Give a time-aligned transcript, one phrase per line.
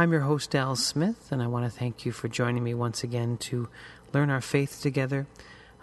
[0.00, 3.04] I'm your host, Al Smith, and I want to thank you for joining me once
[3.04, 3.68] again to
[4.14, 5.26] learn our faith together.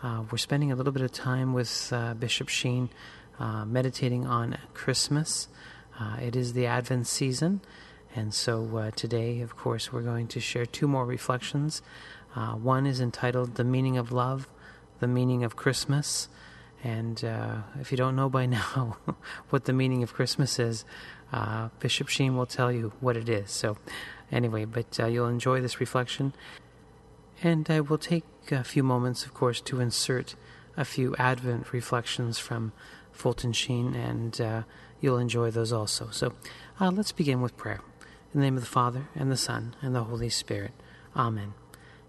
[0.02, 2.90] Uh, we're spending a little bit of time with uh, Bishop Sheen
[3.38, 5.50] uh, meditating on Christmas.
[6.00, 7.62] Uh, it is the Advent season,
[8.16, 11.84] and so uh, today, of course, we're going to share two more reflections.
[12.36, 14.48] Uh, one is entitled The Meaning of Love,
[15.00, 16.28] The Meaning of Christmas.
[16.84, 17.24] And
[17.80, 18.98] if you don't know by now
[19.50, 20.86] what the meaning of Christmas is,
[21.32, 23.52] uh, Bishop Sheen will tell you what it is.
[23.52, 23.78] So,
[24.32, 26.34] anyway, but uh, you'll enjoy this reflection.
[27.44, 30.36] And I will take a few moments, of course, to insert
[30.76, 32.72] a few Advent reflections from
[33.12, 34.64] Fulton Sheen, and uh,
[35.02, 36.10] you'll enjoy those also.
[36.12, 36.34] So,
[36.80, 37.82] uh, let's begin with prayer.
[38.34, 40.72] In the name of the Father, and the Son, and the Holy Spirit.
[41.16, 41.54] Amen.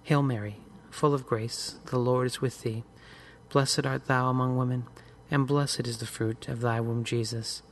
[0.03, 0.59] Hail Mary,
[0.91, 2.84] full of grace, the Lord is with thee.
[3.50, 4.84] Blessed art thou among women,
[5.31, 7.62] and blessed is the fruit of thy womb, Jesus.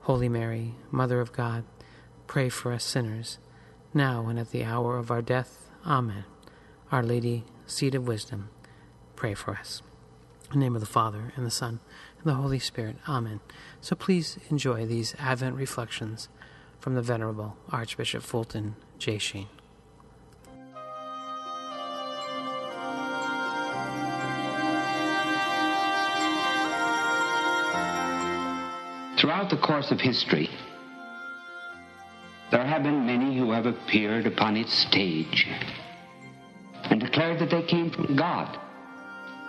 [0.00, 1.64] Holy Mary, Mother of God,
[2.26, 3.38] pray for us sinners,
[3.94, 5.70] now and at the hour of our death.
[5.86, 6.24] Amen.
[6.92, 8.50] Our Lady, Seat of Wisdom,
[9.16, 9.82] pray for us.
[10.52, 11.80] In the name of the Father, and the Son,
[12.18, 12.96] and the Holy Spirit.
[13.08, 13.40] Amen.
[13.80, 16.28] So please enjoy these Advent reflections
[16.80, 19.18] from the Venerable Archbishop Fulton J.
[19.18, 19.48] Sheen.
[29.48, 30.50] Throughout the course of history,
[32.50, 35.46] there have been many who have appeared upon its stage
[36.84, 38.58] and declared that they came from God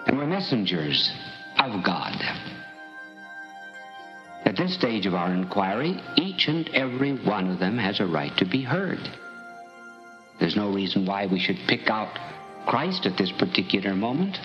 [0.06, 1.12] and were messengers
[1.58, 2.16] of God.
[4.46, 8.36] At this stage of our inquiry, each and every one of them has a right
[8.38, 9.00] to be heard.
[10.40, 12.18] There's no reason why we should pick out
[12.68, 14.38] Christ at this particular moment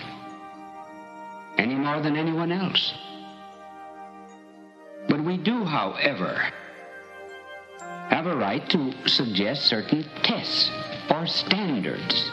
[1.58, 2.92] any more than anyone else.
[5.08, 6.40] But we do, however,
[8.10, 10.70] have a right to suggest certain tests
[11.10, 12.30] or standards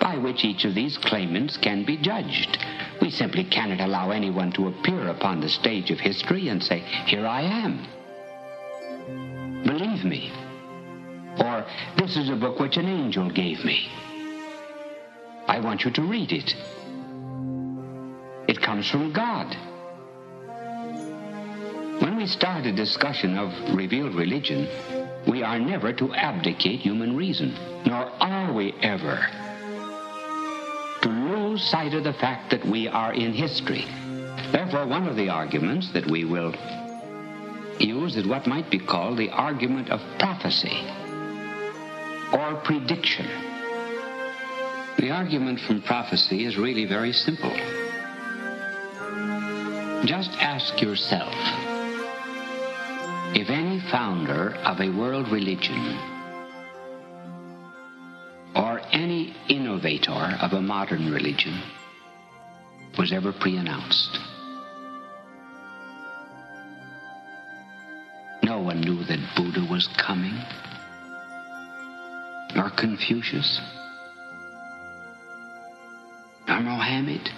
[0.00, 2.58] by which each of these claimants can be judged.
[3.00, 7.26] We simply cannot allow anyone to appear upon the stage of history and say, Here
[7.26, 7.86] I am.
[9.64, 10.32] Believe me.
[11.38, 13.88] Or, This is a book which an angel gave me.
[15.46, 16.54] I want you to read it.
[18.48, 19.56] It comes from God.
[22.00, 24.68] When we start a discussion of revealed religion,
[25.26, 27.54] we are never to abdicate human reason,
[27.86, 29.26] nor are we ever
[31.02, 33.84] to lose sight of the fact that we are in history.
[34.50, 36.54] Therefore, one of the arguments that we will
[37.78, 40.82] use is what might be called the argument of prophecy
[42.32, 43.28] or prediction.
[44.98, 47.54] The argument from prophecy is really very simple.
[50.06, 51.34] Just ask yourself
[53.34, 55.98] if any founder of a world religion
[58.54, 61.60] or any innovator of a modern religion
[62.96, 64.20] was ever pre announced.
[68.44, 70.38] No one knew that Buddha was coming,
[72.54, 73.60] nor Confucius,
[76.46, 77.28] nor Mohammed.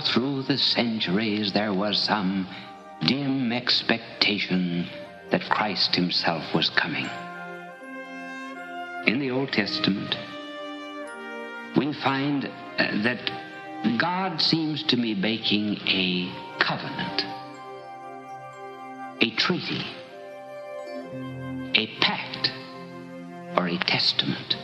[0.00, 2.46] Through the centuries there was some
[3.06, 4.86] dim expectation
[5.30, 7.08] that Christ himself was coming.
[9.06, 10.16] In the Old Testament,
[11.76, 13.30] we find uh, that
[13.98, 17.24] God seems to be making a covenant,
[19.20, 19.86] a treaty,
[21.74, 22.52] a pact,
[23.56, 24.56] or a testament.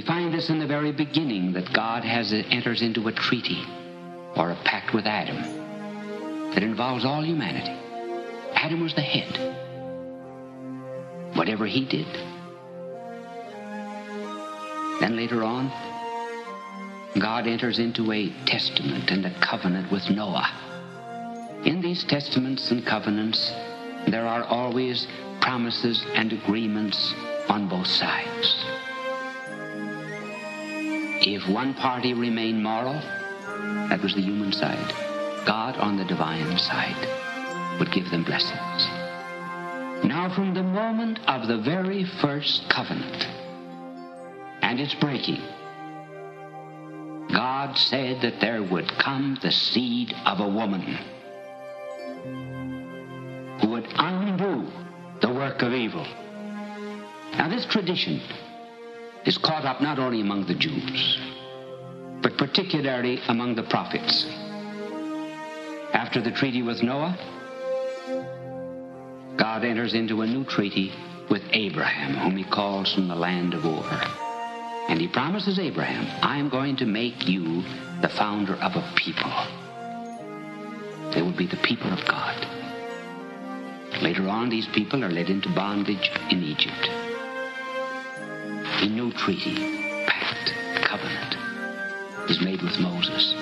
[0.00, 3.62] We find this in the very beginning that God has enters into a treaty
[4.34, 5.36] or a pact with Adam
[6.54, 7.78] that involves all humanity.
[8.54, 9.54] Adam was the head.
[11.36, 12.06] Whatever he did.
[15.02, 15.68] Then later on,
[17.18, 21.60] God enters into a testament and a covenant with Noah.
[21.66, 23.52] In these testaments and covenants,
[24.08, 25.06] there are always
[25.42, 27.12] promises and agreements
[27.50, 28.79] on both sides.
[31.22, 32.94] If one party remained moral,
[33.90, 34.94] that was the human side.
[35.44, 38.86] God on the divine side would give them blessings.
[40.02, 43.26] Now, from the moment of the very first covenant
[44.62, 45.42] and its breaking,
[47.30, 50.98] God said that there would come the seed of a woman
[53.60, 54.66] who would undo
[55.20, 56.06] the work of evil.
[57.34, 58.22] Now, this tradition
[59.24, 61.18] is caught up not only among the Jews,
[62.22, 64.26] but particularly among the prophets.
[65.92, 67.18] After the treaty with Noah,
[69.36, 70.92] God enters into a new treaty
[71.28, 74.16] with Abraham, whom he calls from the land of Ur.
[74.88, 77.62] And he promises Abraham, I am going to make you
[78.02, 79.30] the founder of a people.
[81.12, 82.46] They will be the people of God.
[84.02, 86.99] Later on, these people are led into bondage in Egypt.
[88.80, 89.56] A new treaty,
[90.06, 90.54] pact,
[90.84, 91.36] covenant
[92.30, 93.34] is made with Moses.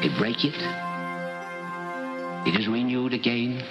[0.00, 0.54] They break it.
[2.48, 3.62] It is renewed again.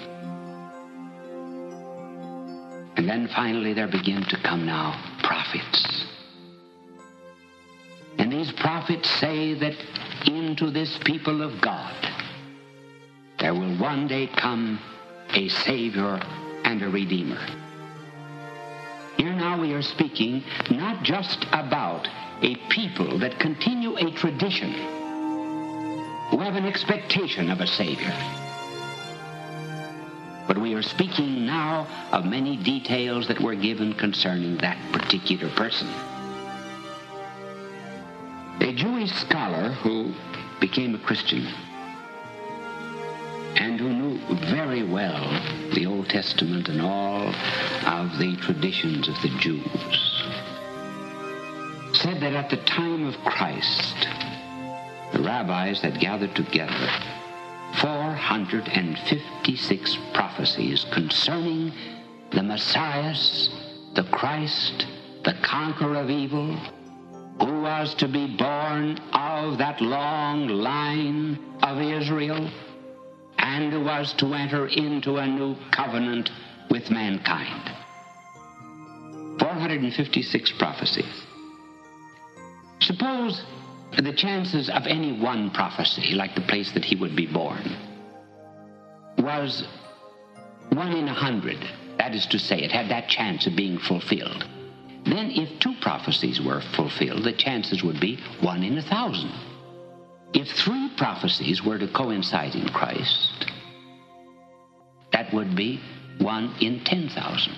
[2.98, 4.94] And then finally there begin to come now
[5.24, 6.06] prophets.
[8.20, 9.76] And these prophets say that
[10.28, 11.96] into this people of God
[13.40, 14.80] there will one day come
[15.34, 16.20] a Savior
[16.64, 17.61] and a Redeemer.
[19.22, 22.10] Here now we are speaking not just about
[22.42, 24.72] a people that continue a tradition,
[26.32, 28.12] who have an expectation of a Savior.
[30.48, 35.88] But we are speaking now of many details that were given concerning that particular person.
[38.60, 40.16] A Jewish scholar who
[40.60, 41.48] became a Christian
[46.12, 47.34] Testament and all
[47.86, 49.64] of the traditions of the Jews,
[51.98, 53.96] said that at the time of Christ,
[55.14, 56.90] the rabbis had gathered together
[57.76, 61.72] 456 prophecies concerning
[62.32, 63.16] the Messiah,
[63.96, 64.86] the Christ,
[65.24, 66.58] the conqueror of evil,
[67.40, 72.50] who was to be born of that long line of Israel
[73.42, 76.30] and who was to enter into a new covenant
[76.70, 77.72] with mankind.
[79.40, 81.24] 456 prophecies.
[82.80, 83.44] Suppose
[83.98, 87.76] the chances of any one prophecy, like the place that he would be born,
[89.18, 89.68] was
[90.70, 91.58] one in a hundred.
[91.98, 94.46] That is to say, it had that chance of being fulfilled.
[95.04, 99.32] Then, if two prophecies were fulfilled, the chances would be one in a thousand.
[100.34, 103.48] If three prophecies were to coincide in Christ,
[105.12, 105.82] that would be
[106.20, 107.56] one in 10,000.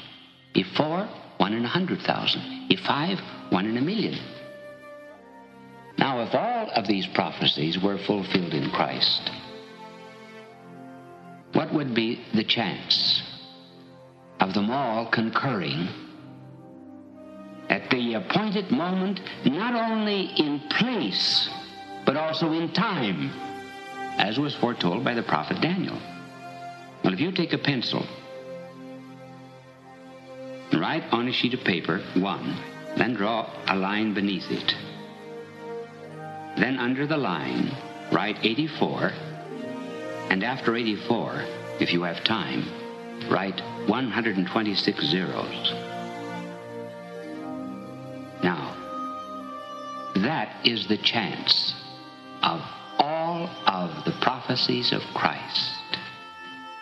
[0.56, 2.68] If four, one in a hundred thousand.
[2.70, 4.18] If five, one in a million.
[5.98, 9.30] Now, if all of these prophecies were fulfilled in Christ,
[11.54, 13.22] what would be the chance
[14.40, 15.88] of them all concurring
[17.70, 21.50] at the appointed moment, not only in place,
[22.14, 23.32] but also in time,
[24.20, 26.00] as was foretold by the prophet Daniel?
[27.04, 28.06] Well, if you take a pencil
[30.72, 32.56] and write on a sheet of paper one,
[32.98, 34.76] then draw a line beneath it.
[36.56, 37.76] Then under the line,
[38.12, 39.12] write 84,
[40.30, 41.44] and after 84,
[41.80, 42.64] if you have time,
[43.28, 45.74] write 126 zeros.
[48.44, 48.76] Now,
[50.18, 51.74] that is the chance
[52.44, 52.62] of
[53.00, 55.98] all of the prophecies of Christ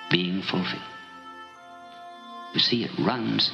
[0.10, 0.82] being fulfilled.
[2.54, 3.52] You see, it runs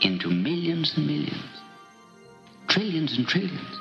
[0.00, 1.62] into millions and millions,
[2.66, 3.80] trillions and trillions.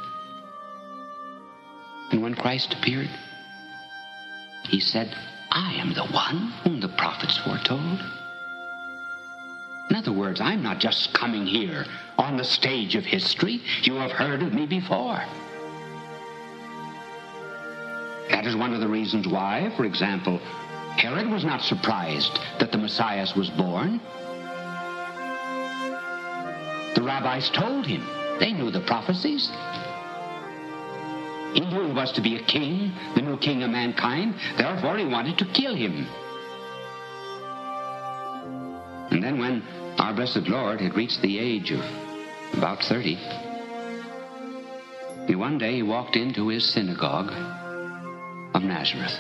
[2.12, 3.10] And when Christ appeared,
[4.70, 5.16] he said,
[5.52, 8.00] I am the one whom the prophets foretold.
[9.90, 11.86] In other words, I'm not just coming here
[12.18, 15.24] on the stage of history, you have heard of me before.
[18.30, 20.40] That is one of the reasons why, for example,
[20.98, 24.02] Herod was not surprised that the Messiah was born.
[26.96, 28.06] The rabbis told him.
[28.40, 29.50] They knew the prophecies.
[31.54, 34.36] He knew he was to be a king, the new king of mankind.
[34.58, 36.08] Therefore, he wanted to kill him.
[39.12, 39.64] And then when
[39.98, 41.82] our blessed Lord had reached the age of
[42.54, 43.16] about 30,
[45.28, 47.32] he one day he walked into his synagogue
[48.54, 49.20] of Nazareth.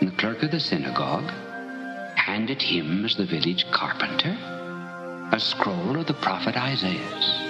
[0.00, 1.30] And the clerk of the synagogue
[2.16, 4.36] handed him, as the village carpenter,
[5.32, 7.44] a scroll of the prophet Isaiah.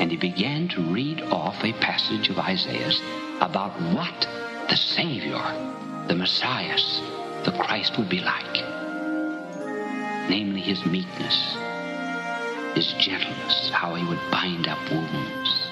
[0.00, 2.92] And he began to read off a passage of Isaiah
[3.40, 4.28] about what
[4.68, 5.42] the Savior,
[6.08, 6.78] the Messiah,
[7.44, 8.54] the Christ would be like.
[10.28, 11.56] Namely, his meekness,
[12.74, 15.70] his gentleness, how he would bind up wounds,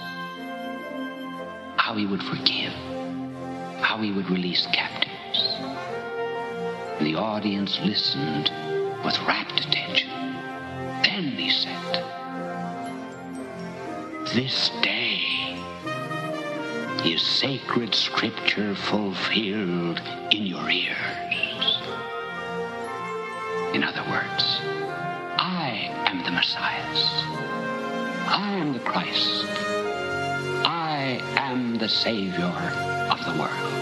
[1.77, 2.73] how he would forgive,
[3.81, 5.57] how he would release captives.
[7.01, 8.51] The audience listened
[9.05, 10.11] with rapt attention.
[11.03, 12.05] Then he said,
[14.35, 15.47] This day
[17.05, 21.83] is sacred scripture fulfilled in your ears.
[23.75, 24.61] In other words,
[25.39, 26.77] I am the Messiah.
[28.27, 29.45] I am the Christ.
[30.65, 33.73] I am the Savior of the world.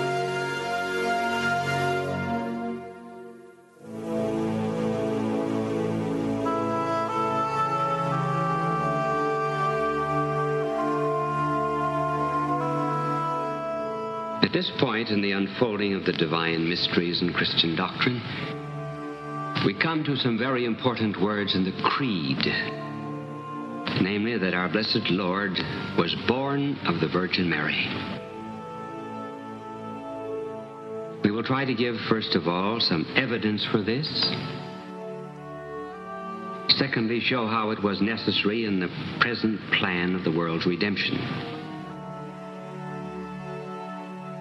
[14.42, 18.20] At this point in the unfolding of the divine mysteries and Christian doctrine,
[19.64, 22.44] we come to some very important words in the Creed.
[24.02, 25.52] Namely, that our blessed Lord
[25.96, 28.13] was born of the Virgin Mary.
[31.44, 34.08] Will try to give, first of all, some evidence for this.
[36.78, 38.88] Secondly, show how it was necessary in the
[39.20, 41.16] present plan of the world's redemption.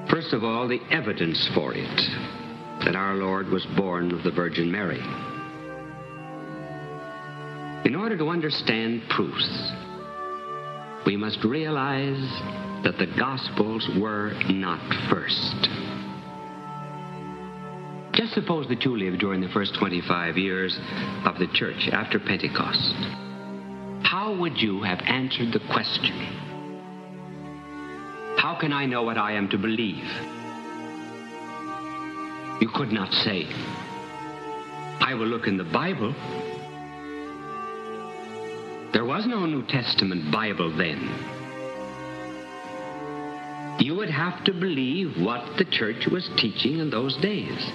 [0.09, 1.99] First of all, the evidence for it
[2.85, 5.01] that our Lord was born of the Virgin Mary.
[7.85, 9.71] In order to understand proofs,
[11.05, 12.23] we must realize
[12.83, 15.92] that the Gospels were not first.
[18.13, 20.77] Just suppose that you lived during the first 25 years
[21.25, 22.93] of the church after Pentecost.
[24.03, 26.15] How would you have answered the question?
[28.37, 30.05] How can I know what I am to believe?
[32.61, 33.47] You could not say,
[34.99, 36.13] I will look in the Bible.
[38.93, 41.09] There was no New Testament Bible then.
[43.79, 47.71] You would have to believe what the church was teaching in those days.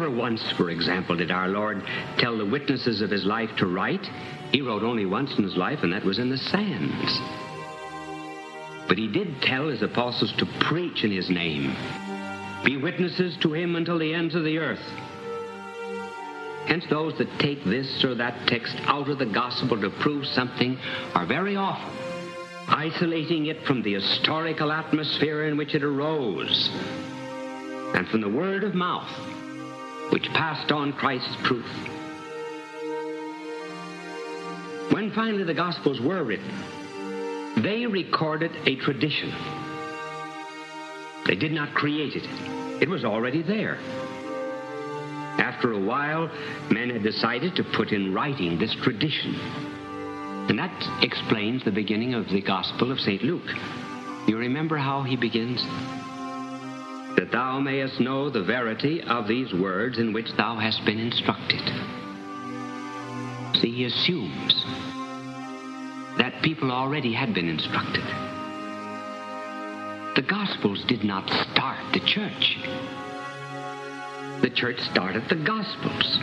[0.00, 1.82] Never once, for example, did our Lord
[2.16, 4.06] tell the witnesses of his life to write.
[4.50, 7.20] He wrote only once in his life, and that was in the sands.
[8.88, 11.76] But he did tell his apostles to preach in his name,
[12.64, 14.80] be witnesses to him until the ends of the earth.
[16.64, 20.78] Hence, those that take this or that text out of the gospel to prove something
[21.14, 21.94] are very often
[22.68, 26.70] isolating it from the historical atmosphere in which it arose
[27.94, 29.39] and from the word of mouth
[30.10, 31.70] which passed on Christ's truth.
[34.92, 36.50] When finally the Gospels were written,
[37.62, 39.32] they recorded a tradition.
[41.26, 42.28] They did not create it.
[42.82, 43.78] It was already there.
[45.38, 46.30] After a while,
[46.70, 49.34] men had decided to put in writing this tradition.
[50.48, 53.22] And that explains the beginning of the Gospel of St.
[53.22, 53.48] Luke.
[54.26, 55.62] You remember how he begins?
[57.20, 61.60] That thou mayest know the verity of these words in which thou hast been instructed.
[63.60, 64.64] See, he assumes
[66.16, 68.04] that people already had been instructed.
[70.16, 72.56] The Gospels did not start the church.
[74.40, 76.18] The church started the Gospels.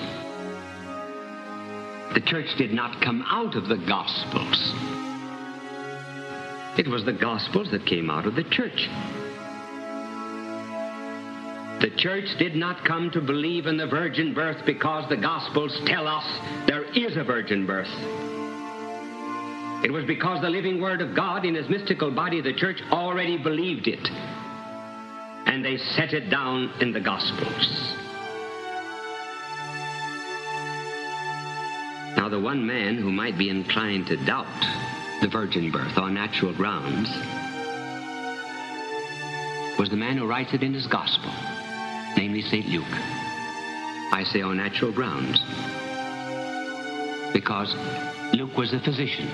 [2.15, 4.73] The church did not come out of the Gospels.
[6.79, 8.89] It was the Gospels that came out of the church.
[11.79, 16.07] The church did not come to believe in the virgin birth because the Gospels tell
[16.07, 16.25] us
[16.65, 17.89] there is a virgin birth.
[19.83, 23.37] It was because the living Word of God in His mystical body, the church, already
[23.37, 24.09] believed it.
[25.45, 27.93] And they set it down in the Gospels.
[32.17, 34.47] Now, the one man who might be inclined to doubt
[35.21, 37.07] the virgin birth on natural grounds
[39.77, 41.31] was the man who writes it in his gospel,
[42.17, 42.67] namely St.
[42.67, 42.83] Luke.
[44.11, 45.39] I say on natural grounds
[47.31, 47.75] because
[48.33, 49.29] Luke was a physician.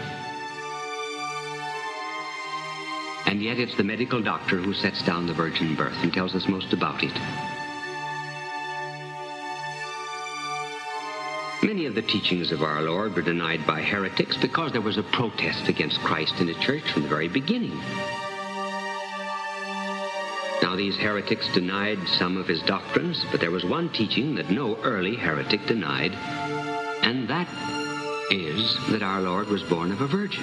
[3.25, 6.47] And yet it's the medical doctor who sets down the virgin birth and tells us
[6.47, 7.13] most about it.
[11.63, 15.03] Many of the teachings of our Lord were denied by heretics because there was a
[15.03, 17.81] protest against Christ in the church from the very beginning.
[20.73, 24.75] Now, these heretics denied some of his doctrines, but there was one teaching that no
[24.77, 26.13] early heretic denied,
[27.03, 27.47] and that
[28.31, 30.41] is that our Lord was born of a virgin.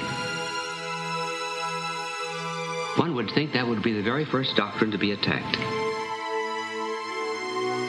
[2.94, 5.58] One would think that would be the very first doctrine to be attacked.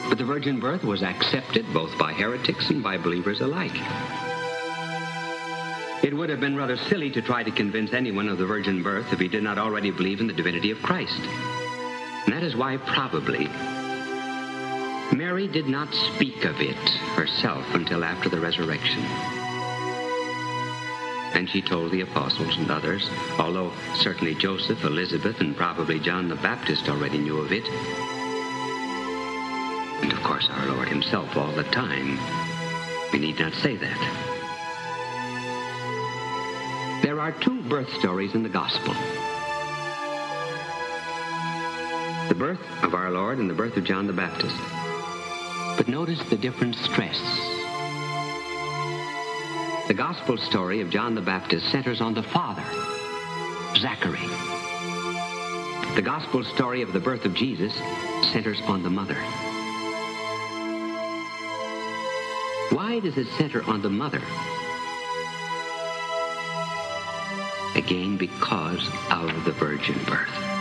[0.08, 3.80] But the virgin birth was accepted both by heretics and by believers alike.
[6.02, 9.12] It would have been rather silly to try to convince anyone of the virgin birth
[9.12, 11.20] if he did not already believe in the divinity of Christ.
[12.24, 13.48] And that is why, probably,
[15.12, 19.02] Mary did not speak of it herself until after the resurrection.
[21.34, 26.36] And she told the apostles and others, although certainly Joseph, Elizabeth, and probably John the
[26.36, 27.68] Baptist already knew of it.
[30.02, 32.18] And of course, our Lord Himself all the time.
[33.12, 33.98] We need not say that.
[37.02, 38.94] There are two birth stories in the Gospel
[42.32, 44.56] the birth of our Lord and the birth of John the Baptist.
[45.76, 47.20] But notice the different stress.
[49.86, 52.64] The gospel story of John the Baptist centers on the father,
[53.76, 54.26] Zachary.
[55.94, 57.74] The gospel story of the birth of Jesus
[58.32, 59.16] centers on the mother.
[62.74, 64.22] Why does it center on the mother?
[67.76, 70.51] Again, because of the virgin birth.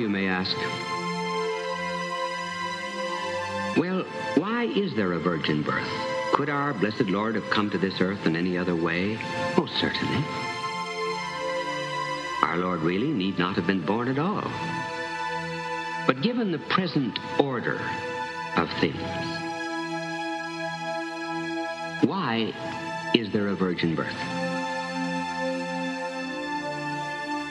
[0.00, 0.56] You may ask,
[3.76, 4.02] well,
[4.36, 5.86] why is there a virgin birth?
[6.32, 9.18] Could our blessed Lord have come to this earth in any other way?
[9.58, 10.24] Oh, certainly.
[12.42, 14.50] Our Lord really need not have been born at all.
[16.06, 17.78] But given the present order
[18.56, 18.96] of things,
[22.08, 22.54] why
[23.14, 24.16] is there a virgin birth?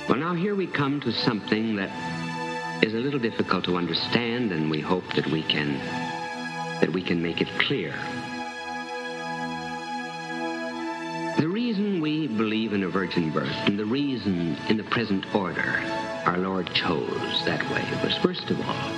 [0.10, 2.19] Well, now here we come to something that
[2.82, 5.78] is a little difficult to understand, and we hope that we can
[6.80, 7.94] that we can make it clear.
[11.38, 15.84] The reason we believe in a virgin birth and the reason in the present order
[16.26, 18.90] our Lord chose that way was first of all,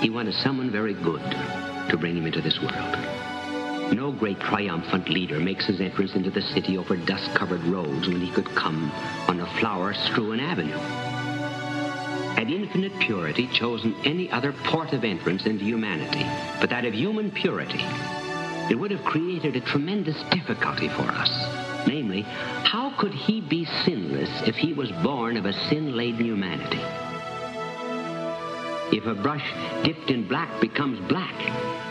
[0.00, 1.22] he wanted someone very good
[1.90, 2.98] to bring him into this world.
[3.92, 8.30] No great triumphant leader makes his entrance into the city over dust-covered roads when he
[8.32, 8.90] could come
[9.28, 11.13] on a flower-strewn avenue
[12.44, 16.26] had infinite purity chosen any other port of entrance into humanity
[16.60, 17.82] but that of human purity,
[18.70, 21.30] it would have created a tremendous difficulty for us.
[21.86, 26.80] Namely, how could he be sinless if he was born of a sin-laden humanity?
[28.94, 29.44] If a brush
[29.82, 31.34] dipped in black becomes black,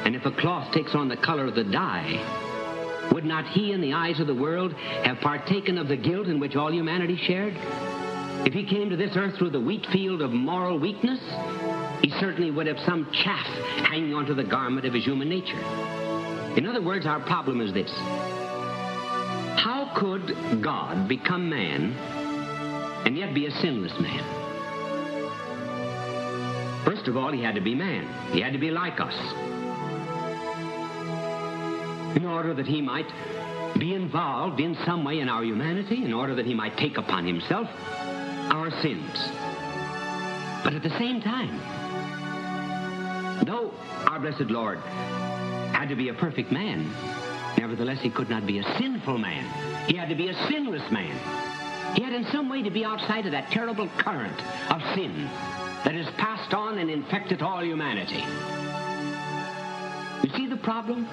[0.05, 3.81] and if a cloth takes on the color of the dye, would not he, in
[3.81, 7.55] the eyes of the world, have partaken of the guilt in which all humanity shared?
[8.45, 11.19] If he came to this earth through the wheat field of moral weakness,
[12.01, 13.45] he certainly would have some chaff
[13.87, 15.59] hanging onto the garment of his human nature.
[16.57, 17.89] In other words, our problem is this.
[19.55, 21.93] How could God become man
[23.05, 24.23] and yet be a sinless man?
[26.83, 28.05] First of all, he had to be man.
[28.33, 29.15] He had to be like us.
[32.17, 33.07] In order that he might
[33.79, 37.25] be involved in some way in our humanity, in order that he might take upon
[37.25, 37.69] himself
[38.51, 39.13] our sins.
[40.63, 41.59] But at the same time,
[43.45, 43.73] though
[44.07, 46.89] our blessed Lord had to be a perfect man,
[47.57, 49.43] nevertheless he could not be a sinful man.
[49.87, 51.95] He had to be a sinless man.
[51.95, 54.39] He had in some way to be outside of that terrible current
[54.71, 55.29] of sin
[55.83, 58.23] that has passed on and infected all humanity.
[60.23, 61.05] You see the problem?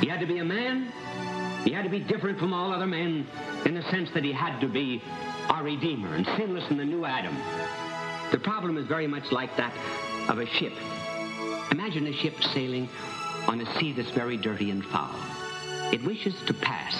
[0.00, 0.92] He had to be a man.
[1.64, 3.26] He had to be different from all other men
[3.64, 5.02] in the sense that he had to be
[5.48, 7.36] our Redeemer and sinless in the new Adam.
[8.30, 9.72] The problem is very much like that
[10.28, 10.72] of a ship.
[11.70, 12.88] Imagine a ship sailing
[13.46, 15.14] on a sea that's very dirty and foul.
[15.92, 16.94] It wishes to pass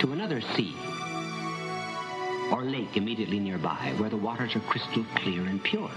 [0.00, 0.74] to another sea
[2.52, 5.90] or lake immediately nearby where the waters are crystal clear and pure.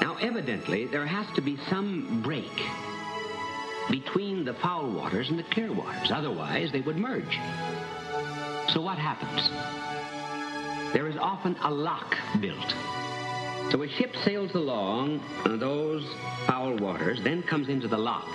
[0.00, 2.62] Now, evidently, there has to be some break
[3.90, 6.10] between the foul waters and the clear waters.
[6.10, 7.38] Otherwise, they would merge.
[8.68, 9.50] So what happens?
[10.92, 12.74] There is often a lock built.
[13.70, 16.04] So a ship sails along those
[16.46, 18.28] foul waters, then comes into the lock,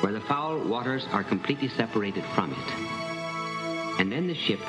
[0.00, 4.00] where the foul waters are completely separated from it.
[4.00, 4.60] And then the ship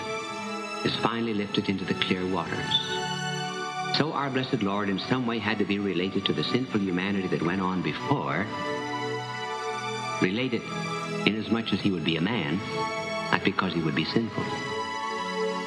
[0.85, 2.65] is finally lifted into the clear waters.
[3.97, 7.27] So our blessed Lord in some way had to be related to the sinful humanity
[7.27, 8.45] that went on before,
[10.21, 10.61] related
[11.25, 12.57] inasmuch as he would be a man,
[13.31, 14.43] not because he would be sinful.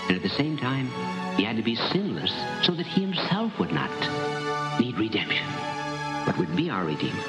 [0.09, 0.89] And at the same time,
[1.39, 2.33] he had to be sinless
[2.65, 3.91] so that he himself would not
[4.81, 5.47] need redemption,
[6.27, 7.23] but would be our Redeemer.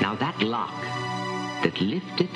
[0.00, 0.80] Now that lock
[1.64, 2.30] that lifted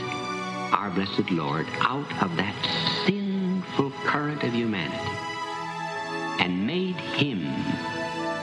[0.73, 4.99] our blessed Lord out of that sinful current of humanity
[6.41, 7.45] and made him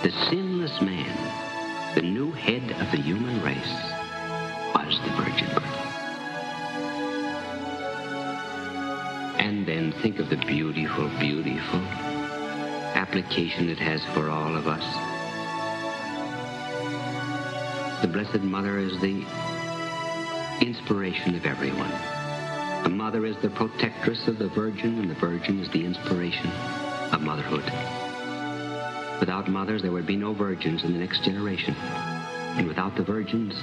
[0.01, 3.75] the sinless man, the new head of the human race,
[4.73, 5.78] was the virgin birth.
[9.89, 11.79] And think of the beautiful, beautiful
[12.93, 14.83] application it has for all of us.
[18.03, 19.25] The Blessed Mother is the
[20.61, 21.89] inspiration of everyone.
[22.83, 26.51] The Mother is the protectress of the Virgin, and the Virgin is the inspiration
[27.11, 27.65] of motherhood.
[29.19, 31.73] Without mothers, there would be no virgins in the next generation.
[31.73, 33.55] And without the virgins,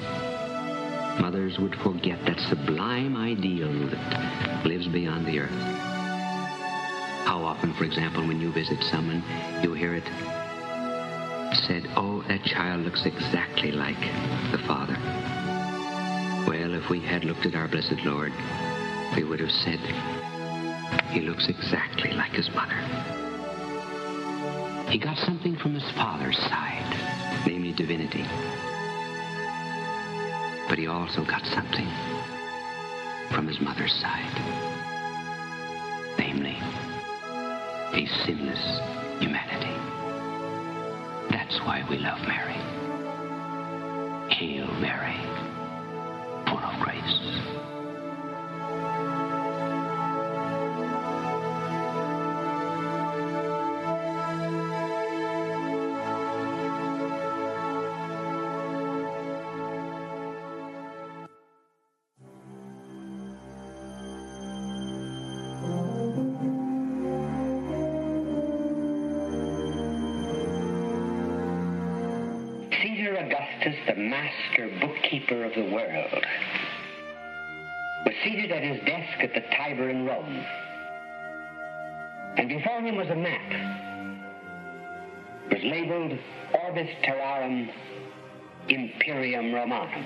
[1.20, 5.95] mothers would forget that sublime ideal that lives beyond the earth.
[7.26, 9.22] How often, for example, when you visit someone,
[9.60, 10.04] you hear it
[11.66, 13.98] said, Oh, that child looks exactly like
[14.52, 14.96] the father.
[16.48, 18.32] Well, if we had looked at our blessed Lord,
[19.16, 19.80] we would have said,
[21.10, 22.78] He looks exactly like his mother.
[24.88, 28.24] He got something from his father's side, namely divinity.
[30.68, 31.88] But he also got something
[33.30, 34.75] from his mother's side,
[37.96, 38.61] a sinless
[39.20, 39.72] humanity.
[41.30, 42.52] That's why we love Mary.
[44.35, 45.16] Hail Mary,
[46.46, 47.55] full of grace.
[78.56, 80.44] At his desk at the Tiber in Rome.
[82.38, 83.52] And before him was a map.
[85.50, 86.18] It was labeled
[86.64, 87.68] Orbis Terrarum
[88.68, 90.04] Imperium Romanum.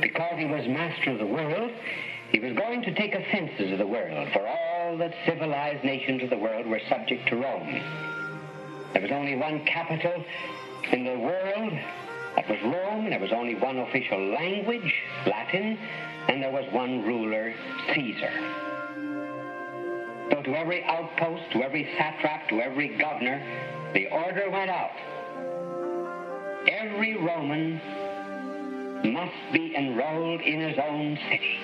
[0.00, 1.70] Because he was master of the world,
[2.30, 6.22] he was going to take a census of the world, for all the civilized nations
[6.22, 7.80] of the world were subject to Rome.
[8.94, 10.24] There was only one capital
[10.90, 11.72] in the world.
[12.36, 13.04] That was Rome.
[13.04, 14.92] and There was only one official language,
[15.26, 15.78] Latin,
[16.28, 17.52] and there was one ruler,
[17.94, 18.30] Caesar.
[20.30, 23.42] So to every outpost, to every satrap, to every governor,
[23.94, 24.92] the order went out.
[26.68, 27.80] Every Roman
[29.12, 31.58] must be enrolled in his own city.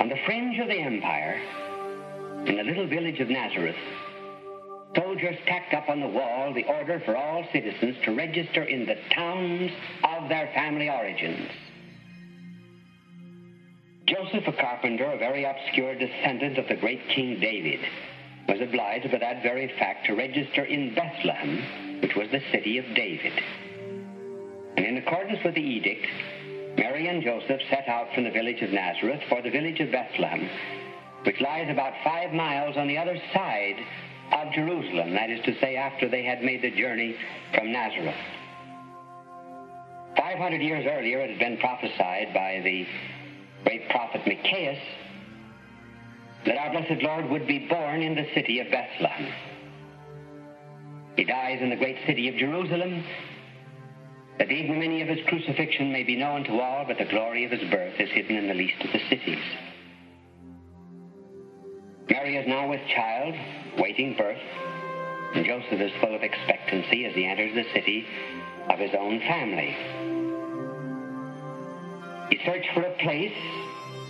[0.00, 1.40] On the fringe of the empire,
[2.46, 3.76] in the little village of Nazareth,
[4.96, 8.96] soldiers tacked up on the wall the order for all citizens to register in the
[9.14, 9.70] towns
[10.02, 11.48] of their family origins.
[14.24, 17.80] Joseph, a carpenter, a very obscure descendant of the great King David,
[18.48, 22.84] was obliged by that very fact to register in Bethlehem, which was the city of
[22.94, 23.32] David.
[24.76, 26.06] And in accordance with the edict,
[26.78, 30.48] Mary and Joseph set out from the village of Nazareth for the village of Bethlehem,
[31.24, 33.76] which lies about five miles on the other side
[34.32, 37.14] of Jerusalem, that is to say, after they had made the journey
[37.54, 38.16] from Nazareth.
[40.16, 42.86] 500 years earlier, it had been prophesied by the
[43.64, 44.78] great prophet Micaiah
[46.46, 49.32] that our blessed Lord would be born in the city of Bethlehem.
[51.16, 53.04] He dies in the great city of Jerusalem,
[54.38, 57.52] that the ignominy of his crucifixion may be known to all, but the glory of
[57.52, 59.42] his birth is hidden in the least of the cities.
[62.10, 63.34] Mary is now with child,
[63.78, 64.36] waiting birth,
[65.34, 68.06] and Joseph is full of expectancy as he enters the city
[68.68, 70.13] of his own family.
[72.30, 73.32] He searched for a place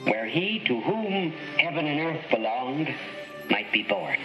[0.05, 2.95] where he to whom heaven and earth belonged
[3.51, 4.19] might be born.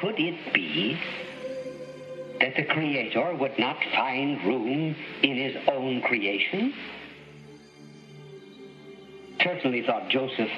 [0.00, 0.98] could it be
[2.40, 6.72] that the Creator would not find room in his own creation?
[9.42, 10.50] Certainly, thought Joseph,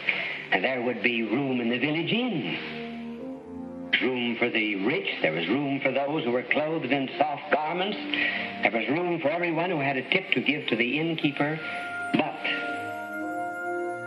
[0.53, 2.89] there would be room in the village inn.
[4.02, 7.98] Room for the rich, there was room for those who were clothed in soft garments,
[8.62, 11.60] there was room for everyone who had a tip to give to the innkeeper.
[12.14, 12.40] But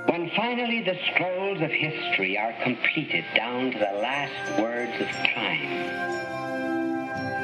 [0.10, 5.70] when finally the scrolls of history are completed down to the last words of time,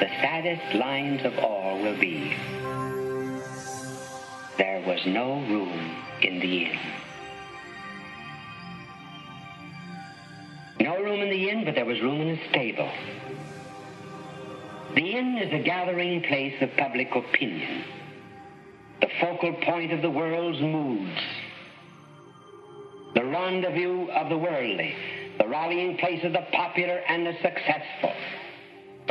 [0.00, 2.34] the saddest lines of all will be
[4.58, 6.78] There was no room in the inn.
[11.30, 12.90] The inn, but there was room in the stable.
[14.94, 17.84] The inn is a gathering place of public opinion,
[19.00, 21.20] the focal point of the world's moods,
[23.14, 24.94] the rendezvous of the worldly,
[25.38, 28.12] the rallying place of the popular and the successful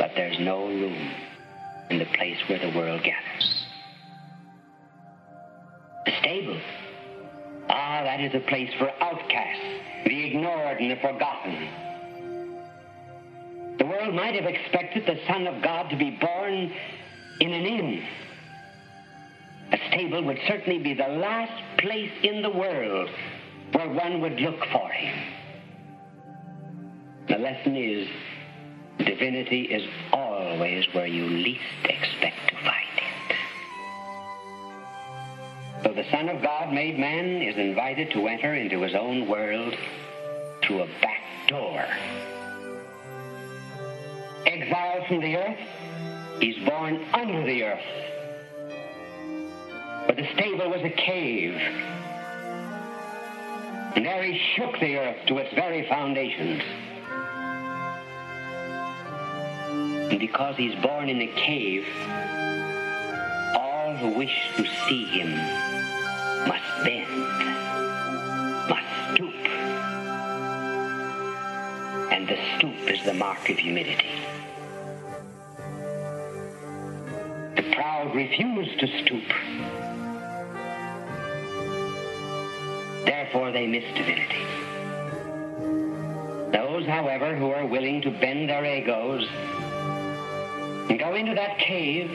[0.00, 1.10] but there's no room
[1.90, 3.66] in the place where the world gathers.
[6.06, 6.58] The stable.
[7.68, 9.62] Ah, that is a place for outcasts,
[10.06, 11.68] the ignored and the forgotten.
[13.80, 16.70] The world might have expected the Son of God to be born
[17.40, 18.04] in an inn.
[19.72, 23.08] A stable would certainly be the last place in the world
[23.72, 25.32] where one would look for him.
[27.28, 28.06] The lesson is
[28.98, 33.36] Divinity is always where you least expect to find it.
[35.84, 39.74] So the Son of God made man is invited to enter into his own world
[40.62, 41.86] through a back door.
[44.70, 45.58] Exiled from the earth,
[46.38, 47.82] he's born under the earth.
[50.06, 51.56] But the stable was a cave.
[53.96, 56.62] And there he shook the earth to its very foundations.
[60.12, 61.84] And because he's born in a cave,
[63.56, 65.32] all who wish to see him
[66.46, 67.10] must bend,
[68.68, 69.34] must stoop.
[72.12, 74.06] And the stoop is the mark of humility.
[77.56, 79.24] The proud refuse to stoop.
[83.04, 84.44] Therefore they miss divinity.
[86.52, 89.26] Those, however, who are willing to bend their egos
[90.88, 92.10] and go into that cave,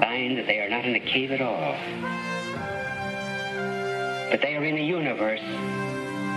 [0.00, 1.76] find that they are not in a cave at all,
[4.30, 5.40] but they are in a universe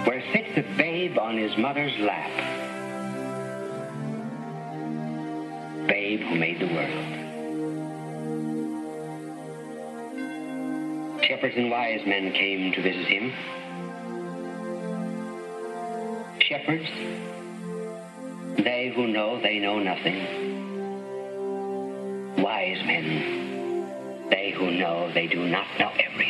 [0.05, 2.58] where sits a babe on his mother's lap.
[6.27, 7.05] Who made the world.
[11.23, 13.34] Shepherds and wise men came to visit him.
[16.41, 16.89] Shepherds
[18.63, 20.17] they who know they know nothing.
[22.43, 26.28] Wise men, they who know they do not know everything.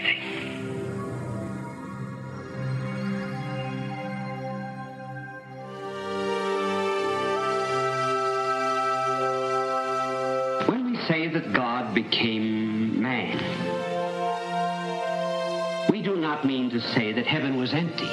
[12.03, 13.37] Became man,
[15.91, 18.07] we do not mean to say that heaven was empty.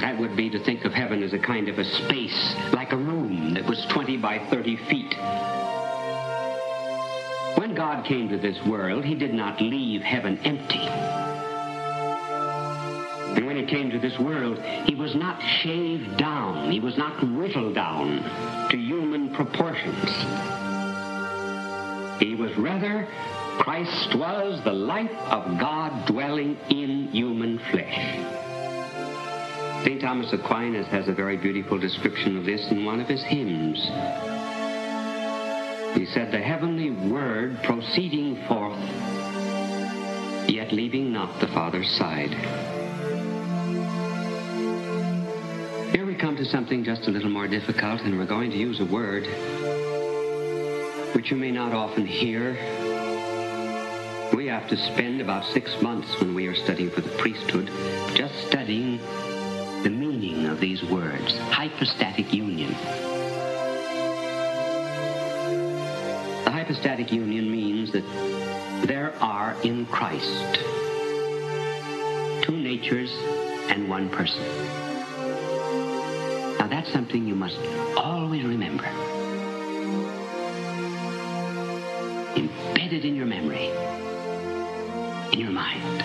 [0.00, 2.98] That would be to think of heaven as a kind of a space, like a
[2.98, 5.14] room that was 20 by 30 feet.
[7.58, 10.86] When God came to this world, he did not leave heaven empty.
[13.36, 17.22] And when he came to this world, he was not shaved down, he was not
[17.22, 20.59] whittled down to human proportions.
[22.20, 23.08] He was rather,
[23.60, 27.96] Christ was the life of God dwelling in human flesh.
[29.84, 30.02] St.
[30.02, 33.78] Thomas Aquinas has a very beautiful description of this in one of his hymns.
[35.96, 38.78] He said, The heavenly word proceeding forth,
[40.46, 42.34] yet leaving not the Father's side.
[45.94, 48.78] Here we come to something just a little more difficult, and we're going to use
[48.80, 49.26] a word
[51.14, 52.52] which you may not often hear.
[54.34, 57.70] We have to spend about six months when we are studying for the priesthood
[58.14, 58.98] just studying
[59.82, 62.72] the meaning of these words hypostatic union.
[66.44, 68.04] The hypostatic union means that
[68.86, 70.60] there are in Christ
[72.42, 73.10] two natures
[73.70, 74.42] and one person.
[76.58, 77.58] Now that's something you must
[77.96, 78.99] always remember.
[82.90, 83.68] Embedded in your memory,
[85.32, 86.02] in your mind.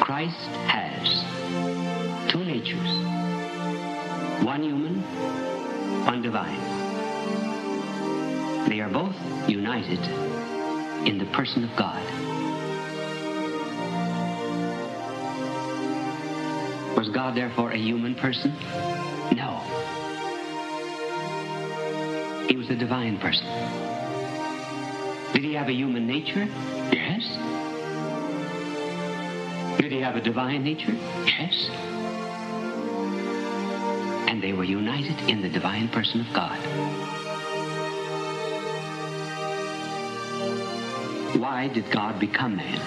[0.00, 1.24] Christ has
[2.30, 2.86] two natures
[4.44, 5.02] one human,
[6.06, 6.60] one divine.
[8.68, 9.16] They are both
[9.48, 9.98] united
[11.04, 12.04] in the person of God.
[16.96, 18.56] Was God therefore a human person?
[22.68, 23.46] He was a divine person.
[25.32, 26.44] Did he have a human nature?
[26.92, 27.24] Yes.
[29.80, 30.92] Did he have a divine nature?
[31.24, 31.70] Yes.
[34.28, 36.58] And they were united in the divine person of God.
[41.40, 42.80] Why did God become man?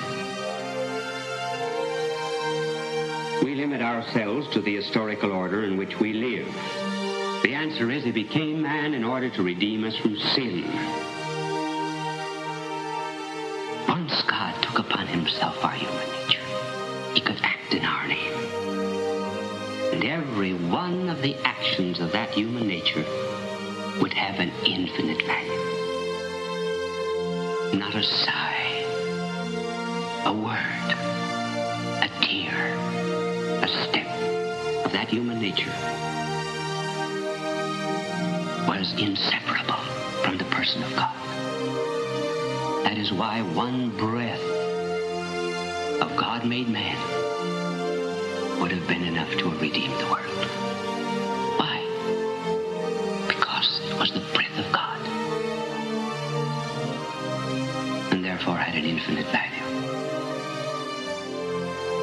[3.44, 6.91] We limit ourselves to the historical order in which we live.
[7.62, 10.64] The answer is he became man in order to redeem us from sin.
[13.88, 16.42] Once God took upon himself our human nature,
[17.14, 18.34] he could act in our name.
[19.94, 23.06] And every one of the actions of that human nature
[24.02, 25.52] would have an infinite value.
[27.78, 28.82] Not a sigh,
[30.26, 30.96] a word,
[32.02, 32.76] a tear,
[33.62, 34.08] a step
[34.84, 36.11] of that human nature
[38.68, 39.82] was inseparable
[40.24, 41.16] from the person of God.
[42.84, 44.42] That is why one breath
[46.02, 46.98] of God made man
[48.60, 50.46] would have been enough to have redeemed the world.
[51.58, 51.82] Why?
[53.28, 55.00] Because it was the breath of God.
[58.12, 59.50] And therefore had an infinite value.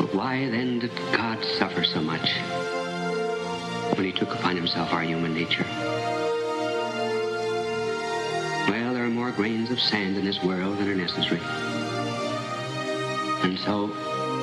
[0.00, 2.28] But why then did God suffer so much
[3.96, 5.66] when he took upon himself our human nature?
[9.38, 11.40] Grains of sand in this world that are necessary.
[13.44, 13.84] And so,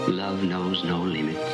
[0.08, 1.52] love knows no limits.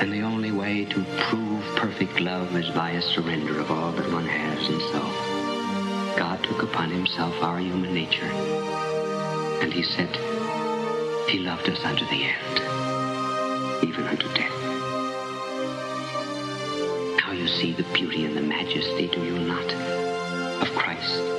[0.00, 4.08] And the only way to prove perfect love is by a surrender of all that
[4.12, 4.68] one has.
[4.68, 8.30] And so, God took upon himself our human nature.
[9.60, 10.14] And he said,
[11.28, 14.62] he loved us unto the end, even unto death.
[17.18, 19.72] Now you see the beauty and the majesty, do you not,
[20.62, 21.33] of Christ?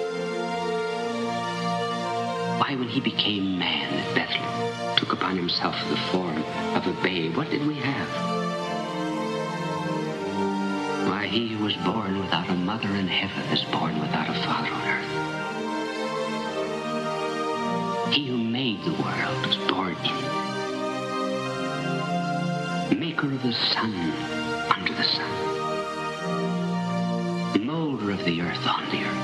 [2.67, 7.37] Why, when he became man at Bethlehem, took upon himself the form of a babe,
[7.37, 8.09] what did we have?
[11.07, 14.71] Why, he who was born without a mother in heaven is born without a father
[14.71, 15.05] on earth.
[18.15, 20.15] He who made the world was born in
[22.91, 22.99] it.
[22.99, 23.93] Maker of the sun
[24.71, 25.29] under the sun.
[27.63, 29.14] Molder of the earth on the earth.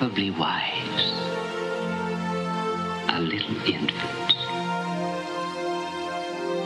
[0.00, 1.12] Ineffably wise.
[3.10, 4.32] A little infant.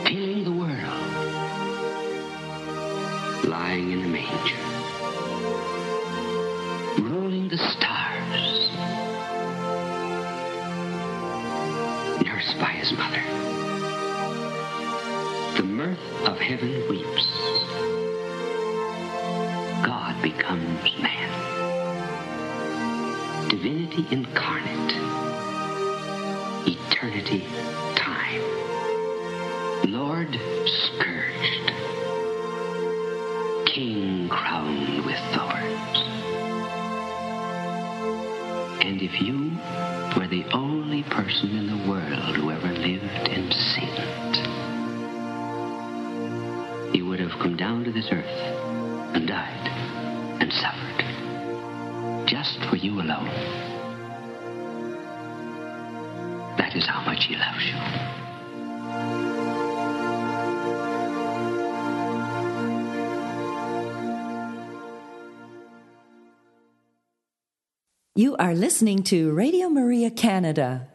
[0.07, 1.15] Filling the world.
[3.43, 4.55] Lying in a manger.
[7.01, 8.69] Ruling the stars.
[12.23, 13.23] Nursed by his mother.
[15.57, 17.27] The mirth of heaven weeps.
[19.85, 21.14] God becomes man.
[23.95, 24.93] Divinity incarnate.
[26.67, 27.45] Eternity
[27.95, 28.41] time.
[29.89, 31.71] Lord scourged.
[33.67, 35.97] King crowned with thorns.
[38.83, 39.51] And if you
[40.17, 44.35] were the only person in the world who ever lived and sinned,
[46.95, 48.54] you would have come down to this earth
[56.75, 57.75] That is how much he loves you.
[68.15, 70.89] You are listening to Radio Maria Canada.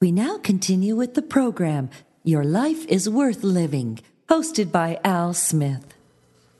[0.00, 1.90] We now continue with the program
[2.24, 5.94] Your Life is Worth Living, hosted by Al Smith.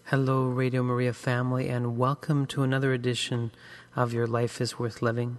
[0.05, 3.51] Hello, Radio Maria family, and welcome to another edition
[3.97, 5.39] of Your Life is Worth Living.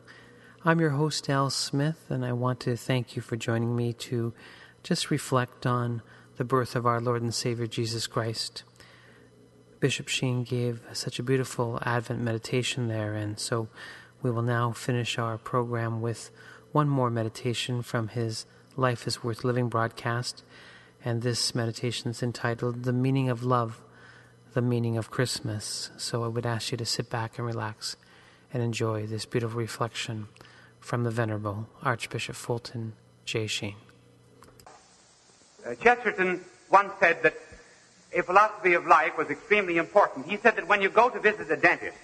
[0.66, 4.34] I'm your host, Al Smith, and I want to thank you for joining me to
[4.82, 6.01] just reflect on
[6.38, 8.64] the birth of our Lord and Savior Jesus Christ.
[9.82, 13.68] Bishop Sheen gave such a beautiful Advent meditation there, and so
[14.22, 16.32] we will now finish our program with
[16.72, 18.45] one more meditation from his
[18.78, 20.45] Life is Worth Living broadcast.
[21.03, 23.82] And this meditation is entitled The Meaning of Love,
[24.53, 25.91] the Meaning of Christmas.
[25.97, 27.97] So I would ask you to sit back and relax
[28.53, 30.30] and enjoy this beautiful reflection
[30.84, 33.48] from the Venerable Archbishop Fulton J.
[33.48, 33.76] Sheen.
[35.66, 37.36] Uh, Chesterton once said that
[38.14, 40.26] a philosophy of life was extremely important.
[40.28, 41.98] He said that when you go to visit a dentist,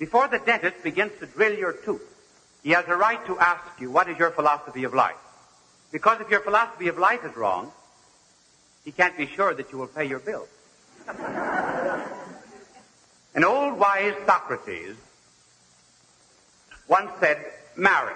[0.00, 2.02] before the dentist begins to drill your tooth,
[2.64, 5.14] he has a right to ask you, what is your philosophy of life?
[5.92, 7.70] Because if your philosophy of life is wrong,
[8.84, 10.48] he can't be sure that you will pay your bill.
[13.34, 14.96] An old wise Socrates
[16.88, 17.38] once said,
[17.76, 18.14] marry.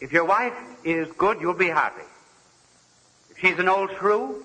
[0.00, 2.02] If your wife is good, you'll be happy.
[3.30, 4.44] If she's an old shrew,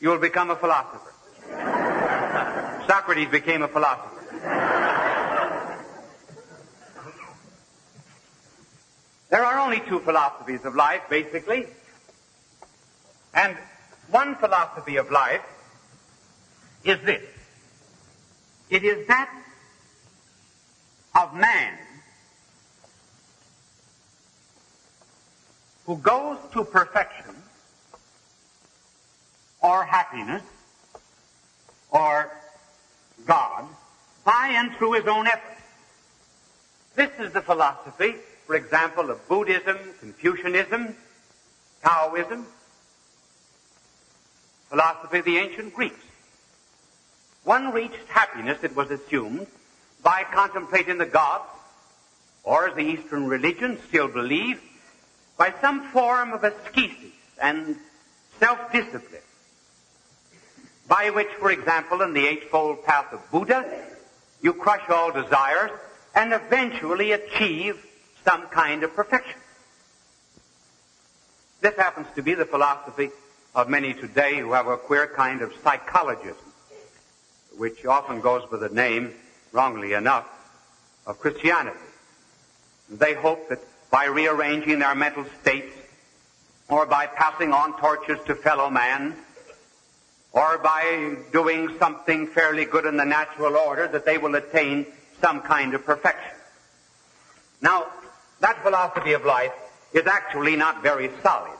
[0.00, 1.12] you'll become a philosopher.
[2.86, 4.20] Socrates became a philosopher.
[9.30, 11.66] There are only two philosophies of life, basically.
[13.32, 13.56] And
[14.10, 15.42] one philosophy of life
[16.82, 17.22] is this.
[18.70, 19.30] It is that
[21.14, 21.78] of man
[25.90, 27.34] who goes to perfection
[29.60, 30.42] or happiness
[31.90, 32.30] or
[33.26, 33.64] God
[34.24, 35.58] by and through his own effort.
[36.94, 38.14] This is the philosophy,
[38.46, 40.94] for example, of Buddhism, Confucianism,
[41.82, 42.46] Taoism,
[44.68, 46.04] philosophy of the ancient Greeks.
[47.42, 49.48] One reached happiness, it was assumed,
[50.04, 51.50] by contemplating the gods,
[52.44, 54.60] or as the Eastern religions still believe,
[55.40, 57.74] by some form of ascesis and
[58.38, 59.22] self-discipline,
[60.86, 63.64] by which, for example, in the Eightfold Path of Buddha,
[64.42, 65.70] you crush all desires
[66.14, 67.82] and eventually achieve
[68.22, 69.40] some kind of perfection.
[71.62, 73.08] This happens to be the philosophy
[73.54, 76.36] of many today who have a queer kind of psychologism,
[77.56, 79.14] which often goes by the name,
[79.52, 80.28] wrongly enough,
[81.06, 81.78] of Christianity.
[82.90, 83.60] They hope that
[83.90, 85.74] by rearranging their mental states,
[86.68, 89.16] or by passing on torches to fellow man,
[90.32, 94.86] or by doing something fairly good in the natural order, that they will attain
[95.20, 96.36] some kind of perfection.
[97.60, 97.86] Now,
[98.40, 99.52] that philosophy of life
[99.92, 101.58] is actually not very solid.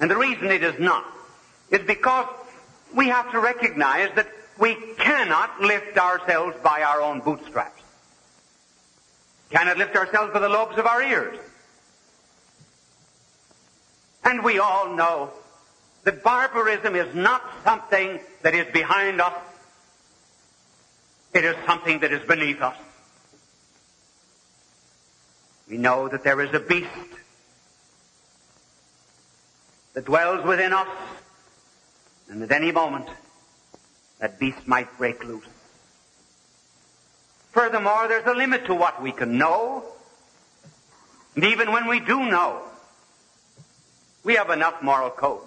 [0.00, 1.04] And the reason it is not
[1.70, 2.26] is because
[2.94, 4.28] we have to recognize that
[4.58, 7.77] we cannot lift ourselves by our own bootstraps.
[9.50, 11.38] Cannot lift ourselves by the lobes of our ears.
[14.24, 15.30] And we all know
[16.04, 19.34] that barbarism is not something that is behind us.
[21.32, 22.76] It is something that is beneath us.
[25.68, 26.88] We know that there is a beast
[29.94, 30.88] that dwells within us,
[32.30, 33.08] and at any moment,
[34.18, 35.44] that beast might break loose.
[37.52, 39.84] Furthermore, there's a limit to what we can know,
[41.34, 42.62] and even when we do know,
[44.24, 45.42] we have enough moral code.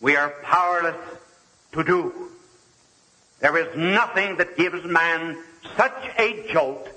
[0.00, 0.96] We are powerless
[1.72, 2.30] to do.
[3.40, 5.36] There is nothing that gives man
[5.76, 6.88] such a jolt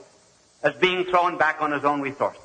[0.62, 2.42] as being thrown back on his own resources.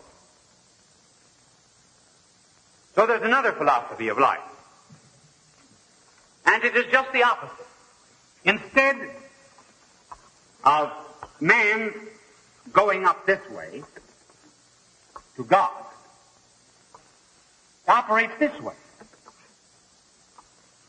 [2.95, 4.41] So there's another philosophy of life.
[6.47, 7.67] And it is just the opposite.
[8.45, 9.11] Instead
[10.65, 10.93] of
[11.41, 11.93] man
[12.73, 13.83] going up this way
[15.37, 15.85] to God,
[17.87, 18.75] operates this way.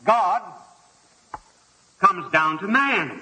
[0.04, 0.42] God
[2.00, 3.20] comes down to man.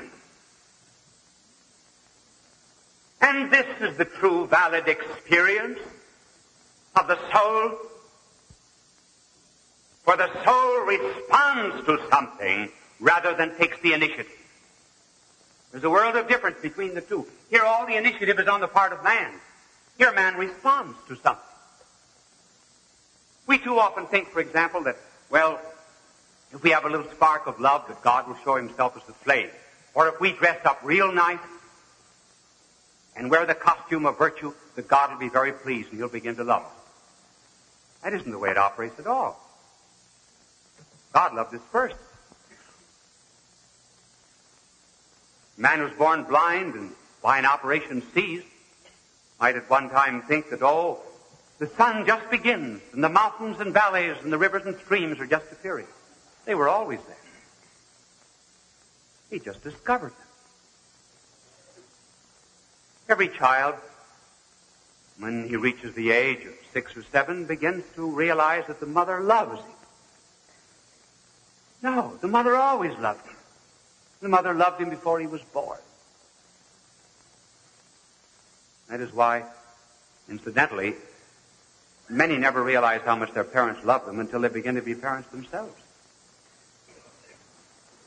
[3.21, 5.79] And this is the true valid experience
[6.95, 7.79] of the soul.
[10.05, 12.69] For the soul responds to something
[13.01, 14.44] rather than takes the initiative.
[15.75, 17.27] There's a world of difference between the two.
[17.51, 19.33] Here all the initiative is on the part of man.
[19.99, 21.43] Here man responds to something.
[23.49, 24.97] We too often think, for example, that,
[25.31, 25.61] well,
[26.53, 29.15] if we have a little spark of love, that God will show himself as the
[29.15, 29.49] flame.
[29.95, 31.41] Or if we dress up real nice
[33.17, 36.37] and wear the costume of virtue, that God will be very pleased and he'll begin
[36.37, 36.71] to love us.
[38.05, 39.41] That isn't the way it operates at all.
[41.13, 41.97] God loved us first.
[45.57, 46.91] A man was born blind and
[47.23, 48.47] by an operation seized
[49.41, 51.01] might at one time think that, oh,
[51.59, 55.27] the sun just begins and the mountains and valleys and the rivers and streams are
[55.27, 55.87] just appearing.
[56.45, 57.17] They were always there.
[59.31, 60.27] He just discovered them.
[63.09, 63.75] Every child,
[65.19, 69.21] when he reaches the age of six or seven, begins to realize that the mother
[69.21, 69.71] loves him.
[71.83, 73.34] No, the mother always loved him.
[74.21, 75.79] The mother loved him before he was born.
[78.89, 79.45] That is why,
[80.29, 80.95] incidentally,
[82.09, 85.29] many never realize how much their parents love them until they begin to be parents
[85.31, 85.75] themselves.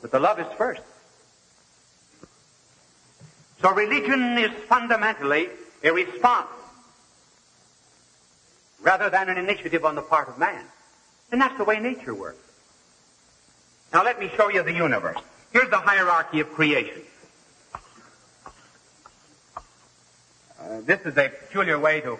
[0.00, 0.82] But the love is first.
[3.60, 5.48] So religion is fundamentally
[5.82, 6.48] a response
[8.80, 10.64] rather than an initiative on the part of man.
[11.32, 12.38] And that's the way nature works.
[13.92, 15.18] Now let me show you the universe.
[15.52, 17.02] Here's the hierarchy of creation.
[20.60, 22.18] Uh, this is a peculiar way to,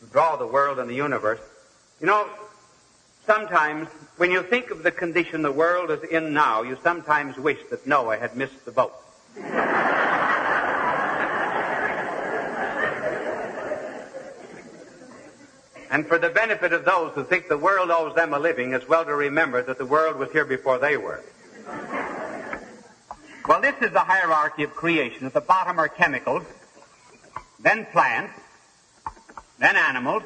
[0.00, 1.40] to draw the world and the universe.
[2.00, 2.28] You know,
[3.26, 7.58] sometimes when you think of the condition the world is in now, you sometimes wish
[7.70, 8.94] that Noah had missed the boat.
[15.92, 18.88] And for the benefit of those who think the world owes them a living, it's
[18.88, 21.22] well to remember that the world was here before they were.
[23.46, 25.26] Well, this is the hierarchy of creation.
[25.26, 26.44] At the bottom are chemicals,
[27.60, 28.38] then plants,
[29.58, 30.22] then animals,